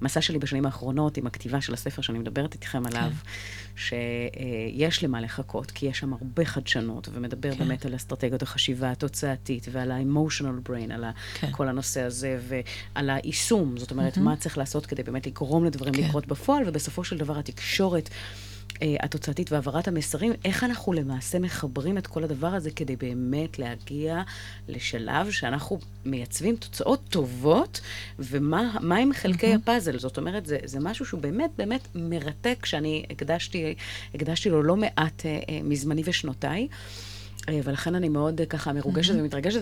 [0.00, 3.10] המסע שלי בשנים האחרונות עם הכתיבה של הספר שאני מדברת איתכם עליו,
[3.76, 7.58] שיש למה לחכות, כי יש שם הרבה חדשנות, ומדבר כן.
[7.58, 11.52] באמת על אסטרטגיות החשיבה התוצאתית, ועל ה-emotional brain, על כן.
[11.52, 16.02] כל הנושא הזה, ועל היישום, זאת אומרת, מה צריך לעשות כדי באמת לגרום לדברים כן.
[16.02, 18.10] לקרות בפועל, ובסופו של דבר התקשורת.
[18.82, 24.22] אה, התוצאתית והעברת המסרים, איך אנחנו למעשה מחברים את כל הדבר הזה כדי באמת להגיע
[24.68, 27.80] לשלב שאנחנו מייצבים תוצאות טובות,
[28.18, 29.98] ומה מה הם חלקי הפאזל.
[29.98, 33.74] זאת אומרת, זה, זה משהו שהוא באמת באמת מרתק, שאני הקדשתי,
[34.14, 36.68] הקדשתי לו לא מעט אה, אה, מזמני ושנותיי.
[37.48, 39.60] אה, ולכן אני מאוד אה, ככה מרוגשת ומתרגשת,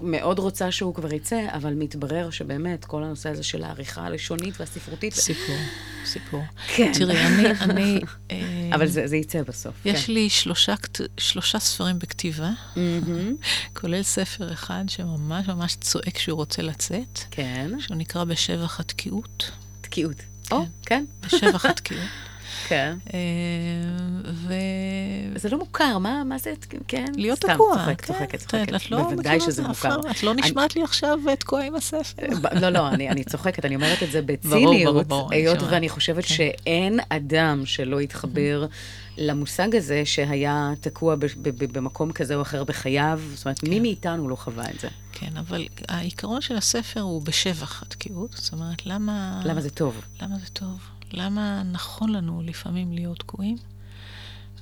[0.00, 5.14] ומאוד רוצה שהוא כבר יצא, אבל מתברר שבאמת כל הנושא הזה של העריכה הלשונית והספרותית,
[5.14, 5.56] סיפור,
[6.04, 6.42] סיפור.
[6.76, 6.92] כן.
[6.94, 8.00] תראי, אני, אני...
[8.30, 9.74] אה, אבל זה, זה יצא בסוף.
[9.84, 10.12] יש כן.
[10.12, 10.74] לי שלושה,
[11.18, 12.50] שלושה ספרים בכתיבה.
[13.80, 19.50] כולל ספר אחד שממש ממש צועק שהוא רוצה לצאת, כן, שהוא נקרא בשבח התקיעות.
[19.80, 20.16] תקיעות.
[20.50, 22.08] או, כן, בשבח התקיעות.
[22.68, 22.96] כן.
[23.14, 23.18] אה,
[24.32, 24.54] ו...
[25.36, 26.52] זה לא מוכר, מה, מה זה,
[26.88, 27.12] כן?
[27.16, 27.74] להיות סתם, תקוע.
[27.78, 28.74] צוחקת, כן, צוחקת, את- צוחקת.
[28.74, 30.00] את לא בוודאי שזה מוכר.
[30.10, 32.26] את לא נשמעת לי עכשיו תקועה עם הספר.
[32.60, 35.58] לא, לא, אני, אני צוחקת, אני אומרת את זה בציניות, היות.
[35.70, 36.34] ואני חושבת כן.
[36.34, 38.66] שאין אדם שלא יתחבר
[39.18, 43.20] למושג הזה שהיה תקוע ב- ב- ב- במקום כזה או אחר בחייו.
[43.34, 44.88] זאת אומרת, מי מאיתנו לא חווה את זה?
[45.12, 48.32] כן, אבל העיקרון של הספר הוא בשבח התקיעות.
[48.32, 49.40] זאת אומרת, למה...
[49.44, 50.00] למה זה טוב?
[50.22, 50.78] למה זה טוב?
[51.12, 53.56] למה נכון לנו לפעמים להיות תקועים?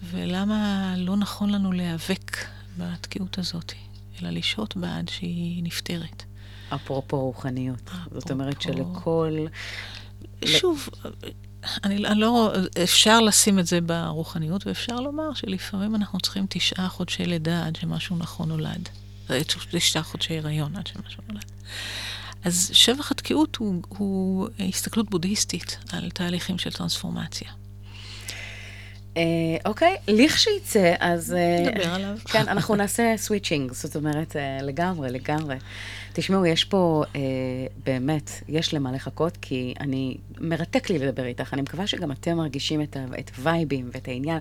[0.03, 2.37] ולמה לא נכון לנו להיאבק
[2.79, 3.73] בתקיעות הזאת,
[4.21, 6.23] אלא לשהות בה עד שהיא נפתרת?
[6.75, 7.91] אפרופו רוחניות.
[8.13, 9.47] זאת אומרת אפרופו- שלכל...
[10.45, 10.89] שוב,
[11.85, 12.53] אני, אני לא...
[12.83, 18.17] אפשר לשים את זה ברוחניות, ואפשר לומר שלפעמים אנחנו צריכים תשעה חודשי לידה עד שמשהו
[18.17, 18.89] נכון נולד.
[19.31, 19.41] אה,
[19.71, 21.45] תשעה חודשי הריון עד שמשהו נולד.
[22.45, 27.49] אז שבח התקיעות הוא, הוא הסתכלות בודהיסטית על תהליכים של טרנספורמציה.
[29.17, 29.23] אה,
[29.67, 31.35] אוקיי, לכשיצא, אז...
[31.35, 32.17] אה, נדבר עליו.
[32.33, 35.57] כן, אנחנו נעשה סוויצ'ינג, זאת אומרת, אה, לגמרי, לגמרי.
[36.13, 37.21] תשמעו, יש פה, אה,
[37.85, 41.55] באמת, יש למה לחכות, כי אני, מרתק לי לדבר איתך.
[41.55, 44.39] אני מקווה שגם אתם מרגישים את, ה, את הווייבים ואת העניין,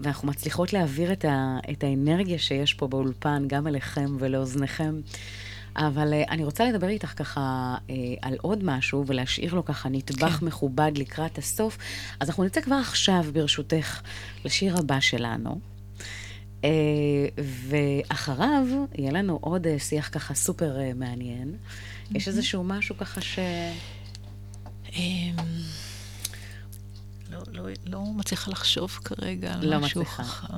[0.00, 4.94] ואנחנו מצליחות להעביר את, ה, את האנרגיה שיש פה באולפן, גם אליכם ולאוזניכם.
[5.76, 7.90] אבל uh, אני רוצה לדבר איתך ככה uh,
[8.22, 10.46] על עוד משהו, ולהשאיר לו ככה נדבך כן.
[10.46, 11.78] מכובד לקראת הסוף.
[12.20, 14.00] אז אנחנו נצא כבר עכשיו, ברשותך,
[14.44, 15.60] לשיר הבא שלנו.
[16.62, 16.66] Uh,
[17.38, 21.56] ואחריו יהיה לנו עוד שיח ככה סופר מעניין.
[22.10, 23.38] יש איזשהו משהו ככה ש...
[27.52, 30.22] לא, לא, מצליחה לחשוב כרגע על לא משהו מצליחה.
[30.22, 30.54] חכם.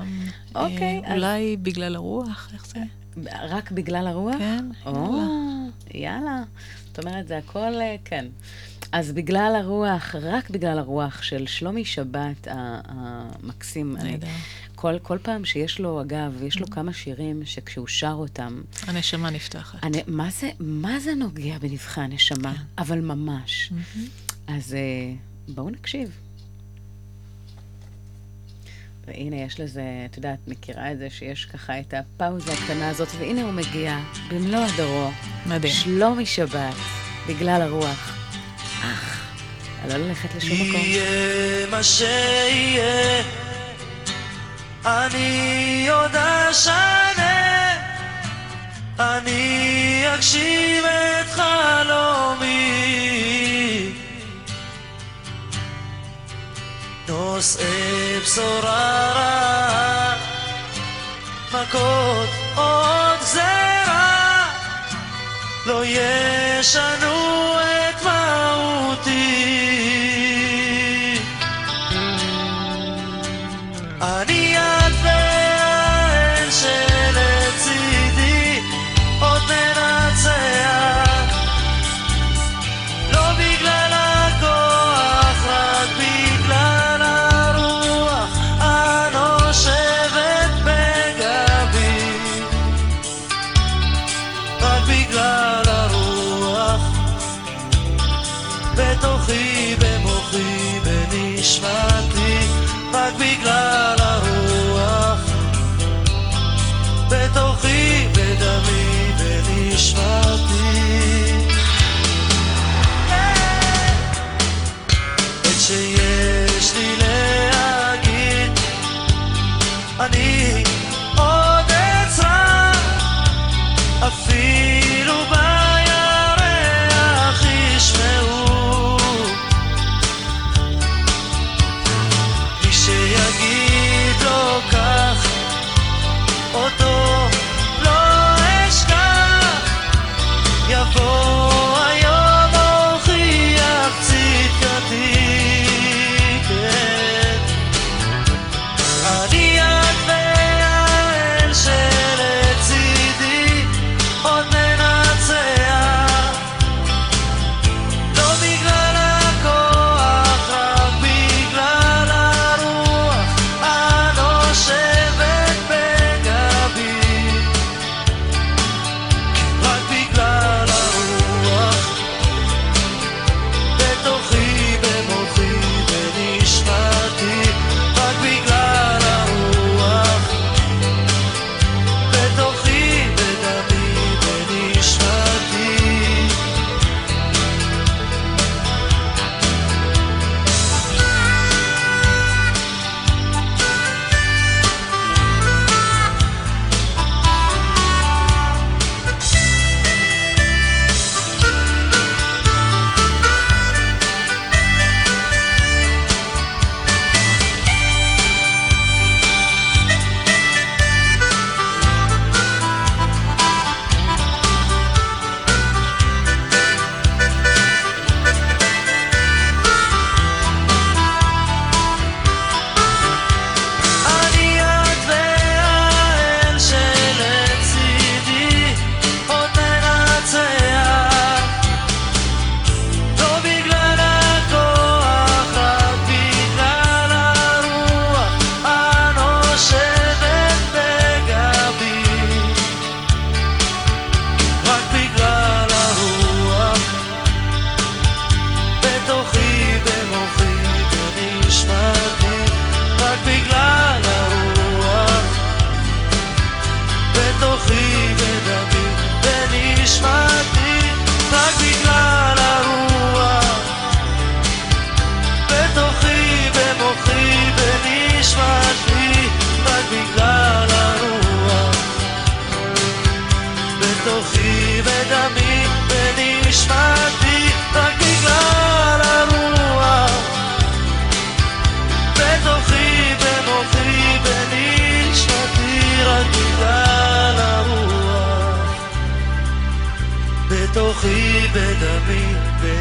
[0.54, 2.80] אוקיי, אה, אז- אולי בגלל הרוח, איך זה?
[3.48, 4.36] רק בגלל הרוח?
[4.38, 5.24] כן, או, יאללה.
[5.94, 6.42] יאללה.
[6.86, 8.26] זאת אומרת, זה הכל, אה, כן.
[8.92, 14.26] אז בגלל הרוח, רק בגלל הרוח של שלומי שבת המקסים, אני, נהדר.
[14.74, 19.84] כל, כל פעם שיש לו, אגב, יש לו כמה שירים שכשהוא שר אותם, הנשמה נפתחת.
[19.84, 22.54] אני, מה, זה, מה זה נוגע בנבחי הנשמה?
[22.78, 23.72] אבל ממש.
[24.46, 25.12] אז אה,
[25.54, 26.10] בואו נקשיב.
[29.06, 33.42] והנה, יש לזה, את יודעת, מכירה את זה שיש ככה את הפאוזה הקטנה הזאת, והנה
[33.42, 33.98] הוא מגיע
[34.30, 35.10] במלוא הדרו.
[35.46, 35.72] מדהים.
[35.72, 36.74] שלומי שבת,
[37.28, 38.16] בגלל הרוח.
[38.82, 39.32] אך,
[39.88, 40.80] לא ללכת לשום מקום.
[40.80, 43.22] יהיה מה שיהיה,
[44.84, 47.72] אני עוד אשנה,
[48.98, 52.66] אני אגשים את חלומי.
[57.08, 60.16] נושאי בשורה רעה,
[61.48, 64.48] מכות עוד גזרה,
[65.66, 69.15] לא ישנו את מהותי.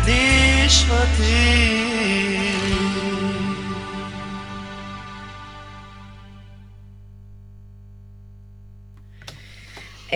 [0.05, 1.65] בנשמתי.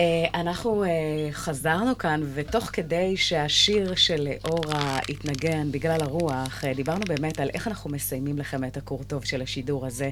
[0.00, 0.88] אה, אנחנו אה,
[1.32, 7.68] חזרנו כאן, ותוך כדי שהשיר של אורה התנגן בגלל הרוח, אה, דיברנו באמת על איך
[7.68, 10.10] אנחנו מסיימים לכם את הקור טוב של השידור הזה,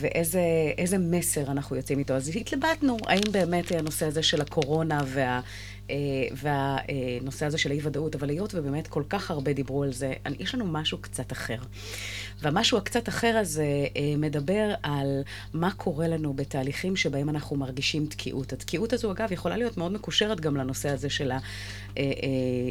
[0.00, 2.14] ואיזה מסר אנחנו יוצאים איתו.
[2.14, 5.40] אז התלבטנו, האם באמת הנושא הזה של הקורונה וה...
[6.32, 10.66] והנושא הזה של האי-ודאות, אבל היות ובאמת כל כך הרבה דיברו על זה, יש לנו
[10.66, 11.56] משהו קצת אחר.
[12.40, 13.66] והמשהו הקצת אחר הזה
[14.18, 15.22] מדבר על
[15.54, 18.52] מה קורה לנו בתהליכים שבהם אנחנו מרגישים תקיעות.
[18.52, 21.32] התקיעות הזו, אגב, יכולה להיות מאוד מקושרת גם לנושא הזה של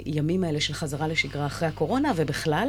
[0.05, 2.67] הימים האלה של חזרה לשגרה אחרי הקורונה, ובכלל,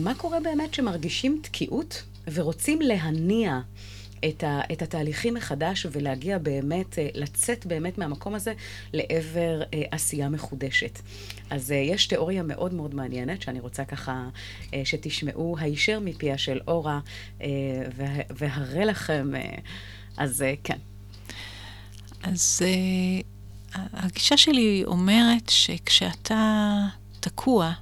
[0.00, 2.02] מה קורה באמת שמרגישים תקיעות
[2.32, 3.60] ורוצים להניע
[4.28, 8.52] את, ה, את התהליכים מחדש ולהגיע באמת, לצאת באמת מהמקום הזה
[8.92, 10.98] לעבר עשייה מחודשת.
[11.50, 14.28] אז יש תיאוריה מאוד מאוד מעניינת, שאני רוצה ככה
[14.84, 17.00] שתשמעו הישר מפיה של אורה,
[18.30, 19.30] והראה לכם,
[20.16, 20.78] אז כן.
[22.22, 22.62] אז
[23.74, 26.76] הגישה שלי אומרת שכשאתה
[27.20, 27.72] תקוע,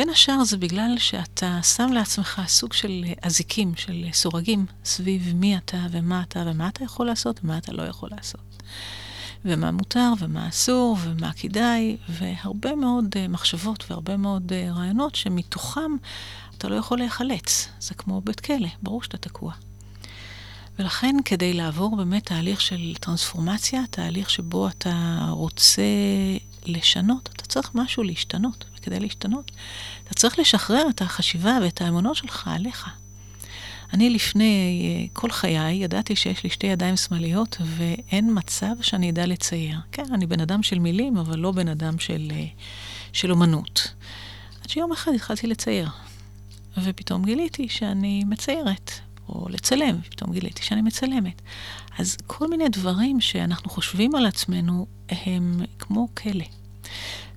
[0.00, 5.86] בין השאר זה בגלל שאתה שם לעצמך סוג של אזיקים, של סורגים, סביב מי אתה
[5.90, 8.62] ומה אתה ומה אתה יכול לעשות ומה אתה לא יכול לעשות.
[9.44, 15.92] ומה מותר ומה אסור ומה כדאי, והרבה מאוד uh, מחשבות והרבה מאוד uh, רעיונות שמתוכם
[16.58, 17.68] אתה לא יכול להיחלץ.
[17.80, 19.52] זה כמו בית כלא, ברור שאתה תקוע.
[20.80, 25.82] ולכן כדי לעבור באמת תהליך של טרנספורמציה, תהליך שבו אתה רוצה
[26.66, 28.64] לשנות, אתה צריך משהו להשתנות.
[28.78, 29.50] וכדי להשתנות,
[30.04, 32.90] אתה צריך לשחרר את החשיבה ואת האמונות שלך עליך.
[33.92, 39.78] אני לפני כל חיי ידעתי שיש לי שתי ידיים שמאליות ואין מצב שאני אדע לצייר.
[39.92, 42.32] כן, אני בן אדם של מילים, אבל לא בן אדם של,
[43.12, 43.94] של אומנות.
[44.62, 45.88] עד שיום אחד התחלתי לצייר,
[46.82, 49.09] ופתאום גיליתי שאני מציירת.
[49.32, 51.42] או לצלם, פתאום גיליתי שאני מצלמת.
[51.98, 56.44] אז כל מיני דברים שאנחנו חושבים על עצמנו הם כמו כלא.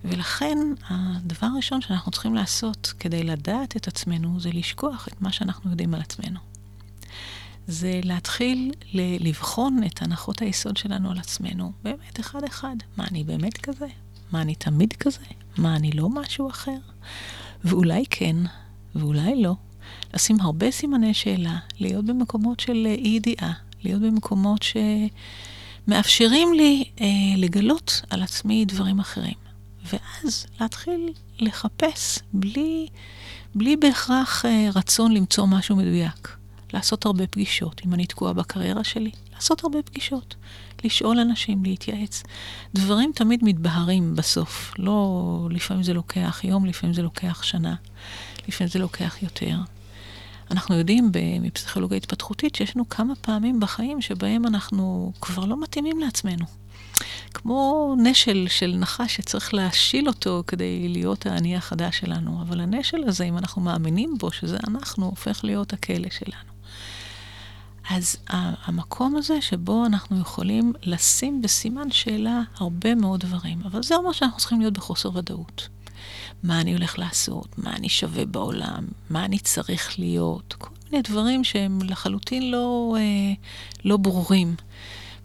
[0.06, 0.58] ולכן
[0.90, 5.94] הדבר הראשון שאנחנו צריכים לעשות כדי לדעת את עצמנו זה לשכוח את מה שאנחנו יודעים
[5.94, 6.40] על עצמנו.
[7.68, 12.76] זה להתחיל ל- לבחון את הנחות היסוד שלנו על עצמנו, באמת אחד-אחד.
[12.98, 13.88] מה, אני באמת כזה?
[14.32, 15.24] מה, אני תמיד כזה?
[15.58, 16.78] מה, אני לא משהו אחר?
[17.64, 18.36] ואולי כן,
[18.96, 19.56] ואולי לא.
[20.14, 24.66] לשים הרבה סימני שאלה, להיות במקומות של אי ידיעה, להיות במקומות
[25.88, 29.44] שמאפשרים לי אה, לגלות על עצמי דברים אחרים.
[29.94, 32.88] ואז להתחיל לחפש בלי,
[33.56, 36.38] בלי בהכרח אה, רצון למצוא משהו מדויק.
[36.74, 40.36] לעשות הרבה פגישות, אם אני תקועה בקריירה שלי, לעשות הרבה פגישות.
[40.84, 42.24] לשאול אנשים, להתייעץ.
[42.76, 44.74] דברים תמיד מתבהרים בסוף.
[44.80, 47.76] לא, לפעמים זה לוקח יום, לפעמים זה לוקח שנה,
[48.48, 49.58] לפעמים זה לוקח יותר.
[50.54, 56.46] אנחנו יודעים מפסיכולוגיה התפתחותית שיש לנו כמה פעמים בחיים שבהם אנחנו כבר לא מתאימים לעצמנו.
[57.34, 62.42] כמו נשל של נחש שצריך להשיל אותו כדי להיות האני החדש שלנו.
[62.42, 66.54] אבל הנשל הזה, אם אנחנו מאמינים בו שזה אנחנו, הופך להיות הכלא שלנו.
[67.90, 68.16] אז
[68.66, 74.38] המקום הזה שבו אנחנו יכולים לשים בסימן שאלה הרבה מאוד דברים, אבל זה אומר שאנחנו
[74.38, 75.68] צריכים להיות בחוסר ודאות.
[76.44, 81.44] מה אני הולך לעשות, מה אני שווה בעולם, מה אני צריך להיות, כל מיני דברים
[81.44, 83.34] שהם לחלוטין לא, אה,
[83.86, 84.56] לא ברורים.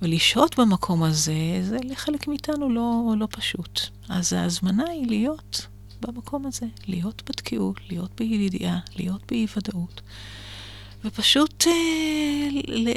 [0.03, 3.81] ולשהות במקום הזה, זה לחלק מאיתנו לא, לא פשוט.
[4.09, 5.67] אז ההזמנה היא להיות
[6.01, 10.01] במקום הזה, להיות בתקיעות, להיות בידיעה, להיות באי-ודאות.
[11.05, 12.49] ופשוט אה,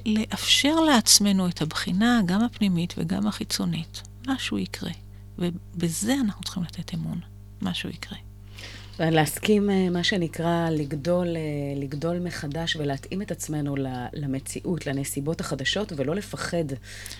[0.05, 4.01] לאפשר לעצמנו את הבחינה, גם הפנימית וגם החיצונית.
[4.28, 4.91] משהו יקרה.
[5.39, 7.30] ובזה אנחנו צריכים לתת אמון.
[7.62, 8.18] משהו יקרה.
[9.09, 11.41] להסכים, אה, מה שנקרא, לגדול, אה,
[11.81, 13.75] לגדול מחדש ולהתאים את עצמנו
[14.13, 16.63] למציאות, לנסיבות החדשות, ולא לפחד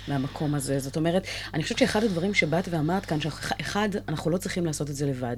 [0.08, 0.80] מהמקום הזה.
[0.80, 4.96] זאת אומרת, אני חושבת שאחד הדברים שבאת ואמרת כאן, שאחד, אנחנו לא צריכים לעשות את
[4.96, 5.38] זה לבד.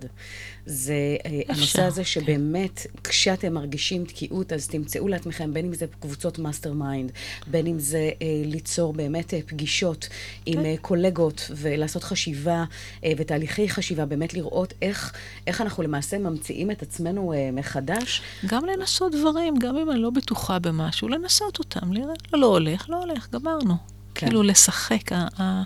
[0.66, 0.94] זה
[1.26, 2.06] אה, אפשר, הנושא הזה כן.
[2.06, 2.90] שבאמת, כן.
[3.04, 7.12] כשאתם מרגישים תקיעות, אז תמצאו לעצמכם, בין אם זה קבוצות mastermind,
[7.48, 10.10] בין אם זה אה, ליצור באמת אה, פגישות
[10.46, 10.66] עם כן.
[10.66, 12.64] אה, קולגות, ולעשות חשיבה
[13.04, 15.14] אה, ותהליכי חשיבה, באמת לראות איך,
[15.48, 18.22] איך אנחנו למעשה ממציאים את עצמנו uh, מחדש.
[18.46, 22.90] גם לנסות דברים, גם אם אני לא בטוחה במשהו, לנסות אותם, לראות, לא, לא הולך,
[22.90, 23.76] לא הולך, גמרנו.
[24.16, 24.28] כן.
[24.28, 25.12] כאילו לשחק.
[25.12, 25.64] ה- ה-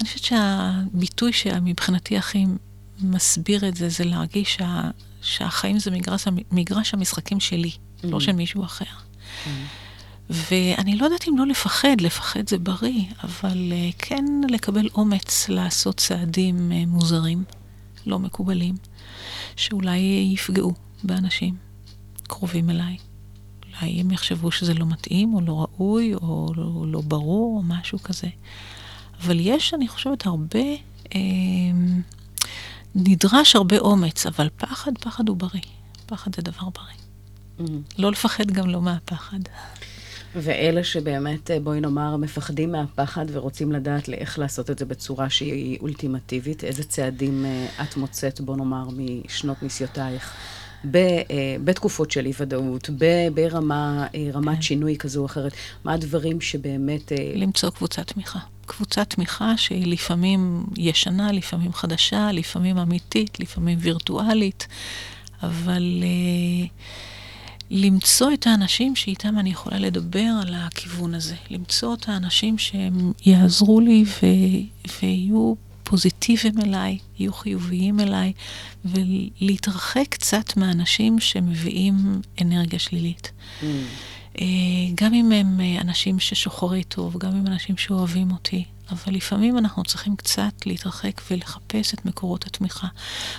[0.00, 2.44] אני חושבת שהביטוי שמבחינתי הכי
[3.00, 4.90] מסביר את זה, זה להרגיש שה-
[5.22, 8.06] שהחיים זה מגרש, מגרש המשחקים שלי, mm.
[8.06, 8.84] לא של מישהו אחר.
[8.84, 9.48] Mm.
[10.30, 15.96] ואני לא יודעת אם לא לפחד, לפחד זה בריא, אבל uh, כן לקבל אומץ לעשות
[15.96, 17.44] צעדים uh, מוזרים,
[18.06, 18.74] לא מקובלים.
[19.56, 20.72] שאולי יפגעו
[21.04, 21.56] באנשים
[22.22, 22.96] קרובים אליי.
[23.66, 27.98] אולי הם יחשבו שזה לא מתאים, או לא ראוי, או לא, לא ברור, או משהו
[27.98, 28.28] כזה.
[29.20, 30.64] אבל יש, אני חושבת, הרבה,
[31.14, 31.20] אה,
[32.94, 35.60] נדרש הרבה אומץ, אבל פחד, פחד הוא בריא.
[36.06, 36.96] פחד זה דבר בריא.
[37.98, 39.38] לא לפחד גם לא מהפחד.
[40.42, 45.78] ואלה שבאמת, אה, בואי נאמר, מפחדים מהפחד ורוצים לדעת לאיך לעשות את זה בצורה שהיא
[45.80, 50.34] אולטימטיבית, איזה צעדים אה, את מוצאת, בוא נאמר, משנות ניסיותייך?
[50.90, 51.22] ב, אה,
[51.64, 55.52] בתקופות של אי-ודאות, ב- ברמה, אה, רמת שינוי כזו או אחרת,
[55.84, 57.12] מה הדברים שבאמת...
[57.34, 58.38] למצוא קבוצת תמיכה.
[58.66, 64.66] קבוצת תמיכה שהיא לפעמים ישנה, לפעמים חדשה, לפעמים אמיתית, לפעמים וירטואלית,
[65.42, 66.68] אבל uh,
[67.70, 71.34] למצוא את האנשים שאיתם אני יכולה לדבר על הכיוון הזה.
[71.50, 78.32] למצוא את האנשים שהם יעזרו לי ו- ויהיו פוזיטיביים אליי, יהיו חיוביים אליי,
[78.84, 83.30] ולהתרחק קצת מהאנשים שמביאים אנרגיה שלילית.
[83.60, 83.64] Mm.
[84.40, 84.46] אה,
[84.94, 90.16] גם אם הם אנשים ששוחרי טוב, גם אם אנשים שאוהבים אותי, אבל לפעמים אנחנו צריכים
[90.16, 92.88] קצת להתרחק ולחפש את מקורות התמיכה.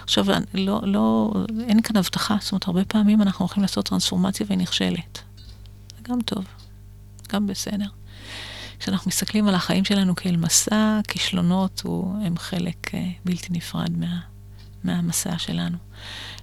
[0.04, 1.34] עכשיו, לא, לא,
[1.68, 5.22] אין כאן הבטחה, זאת אומרת, הרבה פעמים אנחנו הולכים לעשות טרנספורמציה והיא נכשלת.
[5.98, 6.46] זה גם טוב,
[7.30, 7.86] גם בסדר.
[8.80, 14.20] כשאנחנו מסתכלים על החיים שלנו כאל מסע, כישלונות הוא, הם חלק uh, בלתי נפרד מה,
[14.84, 15.78] מהמסע שלנו.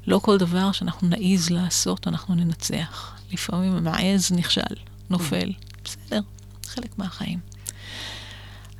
[0.06, 3.18] לא כל דבר שאנחנו נעיז לעשות, אנחנו ננצח.
[3.32, 4.74] לפעמים המעז נכשל,
[5.10, 5.52] נופל.
[5.84, 6.20] בסדר,
[6.66, 7.53] חלק מהחיים.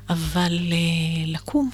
[0.09, 1.69] אבל uh, לקום,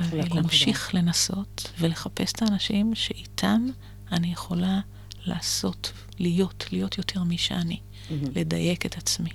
[0.00, 3.66] ולהמשיך לנסות ולחפש את האנשים שאיתם
[4.12, 4.80] אני יכולה
[5.24, 8.12] לעשות, להיות, להיות יותר מי שאני, mm-hmm.
[8.34, 9.30] לדייק את עצמי.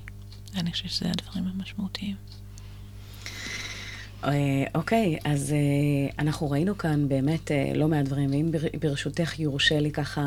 [0.55, 2.15] אני חושבת שזה הדברים המשמעותיים.
[4.75, 9.91] אוקיי, אז אה, אנחנו ראינו כאן באמת אה, לא מעט דברים, ואם ברשותך יורשה לי
[9.91, 10.21] ככה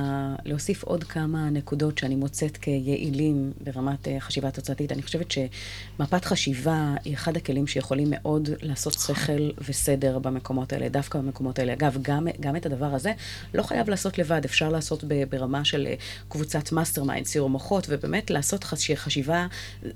[0.45, 6.95] להוסיף עוד כמה נקודות שאני מוצאת כיעילים ברמת אה, חשיבה תוצאתית, אני חושבת שמפת חשיבה
[7.05, 11.72] היא אחד הכלים שיכולים מאוד לעשות שכל וסדר במקומות האלה, דווקא במקומות האלה.
[11.72, 13.12] אגב, גם, גם את הדבר הזה
[13.55, 15.88] לא חייב לעשות לבד, אפשר לעשות ברמה של
[16.28, 18.64] קבוצת mastermind, סיעור מוחות, ובאמת לעשות
[18.95, 19.47] חשיבה,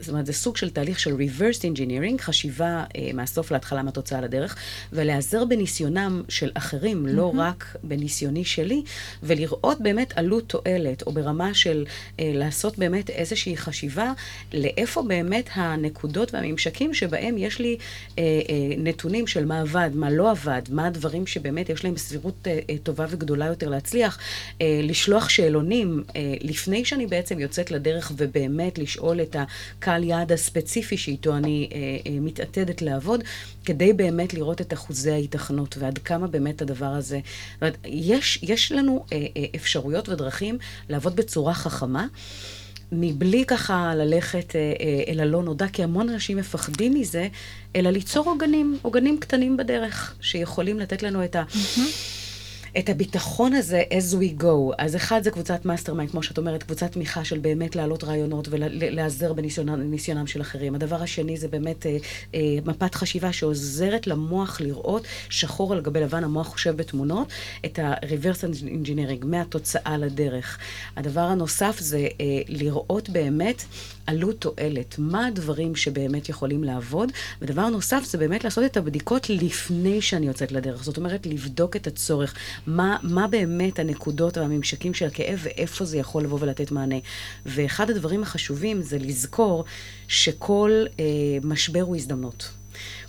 [0.01, 2.85] זאת אומרת, זה סוג של תהליך של reverse engineering, חשיבה
[3.15, 3.86] מהסוף להתחלה.
[3.87, 4.57] מהתוצאה לדרך,
[4.93, 7.11] ולהיעזר בניסיונם של אחרים, mm-hmm.
[7.11, 8.83] לא רק בניסיוני שלי,
[9.23, 11.85] ולראות באמת עלות תועלת, או ברמה של
[12.21, 14.13] אה, לעשות באמת איזושהי חשיבה
[14.53, 17.77] לאיפה באמת הנקודות והממשקים שבהם יש לי
[18.19, 22.35] אה, אה, נתונים של מה עבד, מה לא עבד, מה הדברים שבאמת יש להם סבירות
[22.47, 24.19] אה, אה, טובה וגדולה יותר להצליח,
[24.61, 30.97] אה, לשלוח שאלונים אה, לפני שאני בעצם יוצאת לדרך ובאמת לשאול את הקהל יעד הספציפי
[30.97, 33.25] שאיתו אני אה, אה, מתעתדת לעבוד,
[33.65, 37.21] כדי באמת לראות את אחוזי ההיתכנות ועד כמה באמת הדבר הזה...
[37.85, 40.59] יש, יש לנו אה, אה, אפשרויות ודרכים
[40.89, 42.07] לעבוד בצורה חכמה.
[42.93, 47.29] מבלי ככה ללכת אה, אה, אל הלא נודע, כי המון אנשים מפחדים מזה,
[47.77, 51.45] אלא ליצור עוגנים, עוגנים קטנים בדרך, שיכולים לתת לנו את ה...
[51.49, 52.26] Mm-hmm.
[52.79, 54.75] את הביטחון הזה as we go.
[54.79, 59.33] אז אחד זה קבוצת mastermind, כמו שאת אומרת, קבוצת תמיכה של באמת להעלות רעיונות ולהיעזר
[59.33, 60.75] בניסיונם של אחרים.
[60.75, 61.97] הדבר השני זה באמת אה,
[62.35, 67.29] אה, מפת חשיבה שעוזרת למוח לראות שחור על גבי לבן, המוח חושב בתמונות,
[67.65, 70.59] את ה-reverse engineering, מהתוצאה לדרך.
[70.97, 73.63] הדבר הנוסף זה אה, לראות באמת
[74.07, 77.13] עלות תועלת, מה הדברים שבאמת יכולים לעבוד,
[77.43, 80.85] ודבר נוסף זה באמת לעשות את הבדיקות לפני שאני יוצאת לדרך.
[80.85, 82.35] זאת אומרת, לבדוק את הצורך.
[82.67, 86.97] מה, מה באמת הנקודות והממשקים של הכאב ואיפה זה יכול לבוא ולתת מענה.
[87.47, 89.65] ואחד הדברים החשובים זה לזכור
[90.09, 91.05] שכל אה,
[91.43, 92.51] משבר הוא הזדמנות.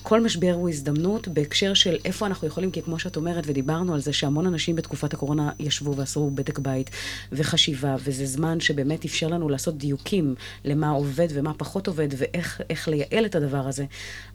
[0.10, 4.00] כל משבר הוא הזדמנות בהקשר של איפה אנחנו יכולים, כי כמו שאת אומרת, ודיברנו על
[4.00, 6.90] זה שהמון אנשים בתקופת הקורונה ישבו ועשו בדק בית
[7.32, 10.36] וחשיבה, וזה זמן שבאמת אפשר לנו לעשות דיוקים
[10.66, 13.86] למה עובד ומה פחות עובד, ואיך לייעל את הדבר הזה.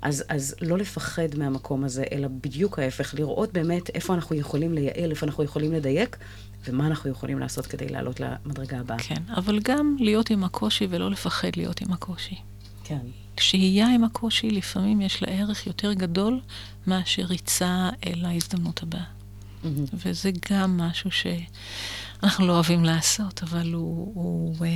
[0.02, 5.10] אז, אז לא לפחד מהמקום הזה, אלא בדיוק ההפך, לראות באמת איפה אנחנו יכולים לייעל,
[5.10, 6.16] איפה אנחנו יכולים לדייק,
[6.64, 8.98] ומה אנחנו יכולים לעשות כדי לעלות למדרגה הבאה.
[8.98, 12.36] כן, אבל גם להיות עם הקושי ולא לפחד להיות עם הקושי.
[12.84, 13.21] כן.
[13.40, 16.40] שהייה עם הקושי, לפעמים יש לה ערך יותר גדול
[16.86, 19.04] מאשר ריצה אל ההזדמנות הבאה.
[19.04, 19.66] Mm-hmm.
[19.94, 24.72] וזה גם משהו שאנחנו לא אוהבים לעשות, אבל הוא, הוא, הוא, אה,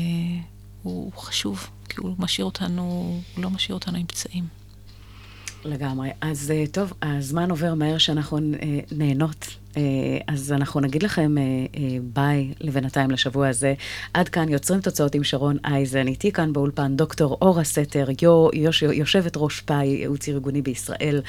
[0.83, 2.83] הוא חשוב, כי הוא משאיר אותנו,
[3.35, 4.45] הוא לא משאיר אותנו עם פצעים.
[5.65, 6.11] לגמרי.
[6.21, 9.47] אז אה, טוב, הזמן עובר מהר שאנחנו אה, נהנות.
[9.77, 9.83] אה,
[10.29, 11.35] אז אנחנו נגיד לכם
[12.03, 13.75] ביי לבינתיים לשבוע הזה.
[14.15, 16.07] עד כאן יוצרים תוצאות עם שרון אייזן.
[16.07, 18.07] איתי כאן באולפן דוקטור אורה סתר,
[18.53, 21.21] יוש, יושבת ראש פאי, ייעוץ ארגוני בישראל.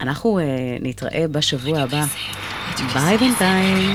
[0.00, 0.40] אנחנו
[0.80, 2.04] נתראה בשבוע הבא.
[2.94, 3.94] ביי בינתיים.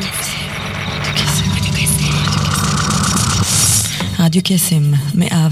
[4.20, 5.46] רדיו קסם, מאה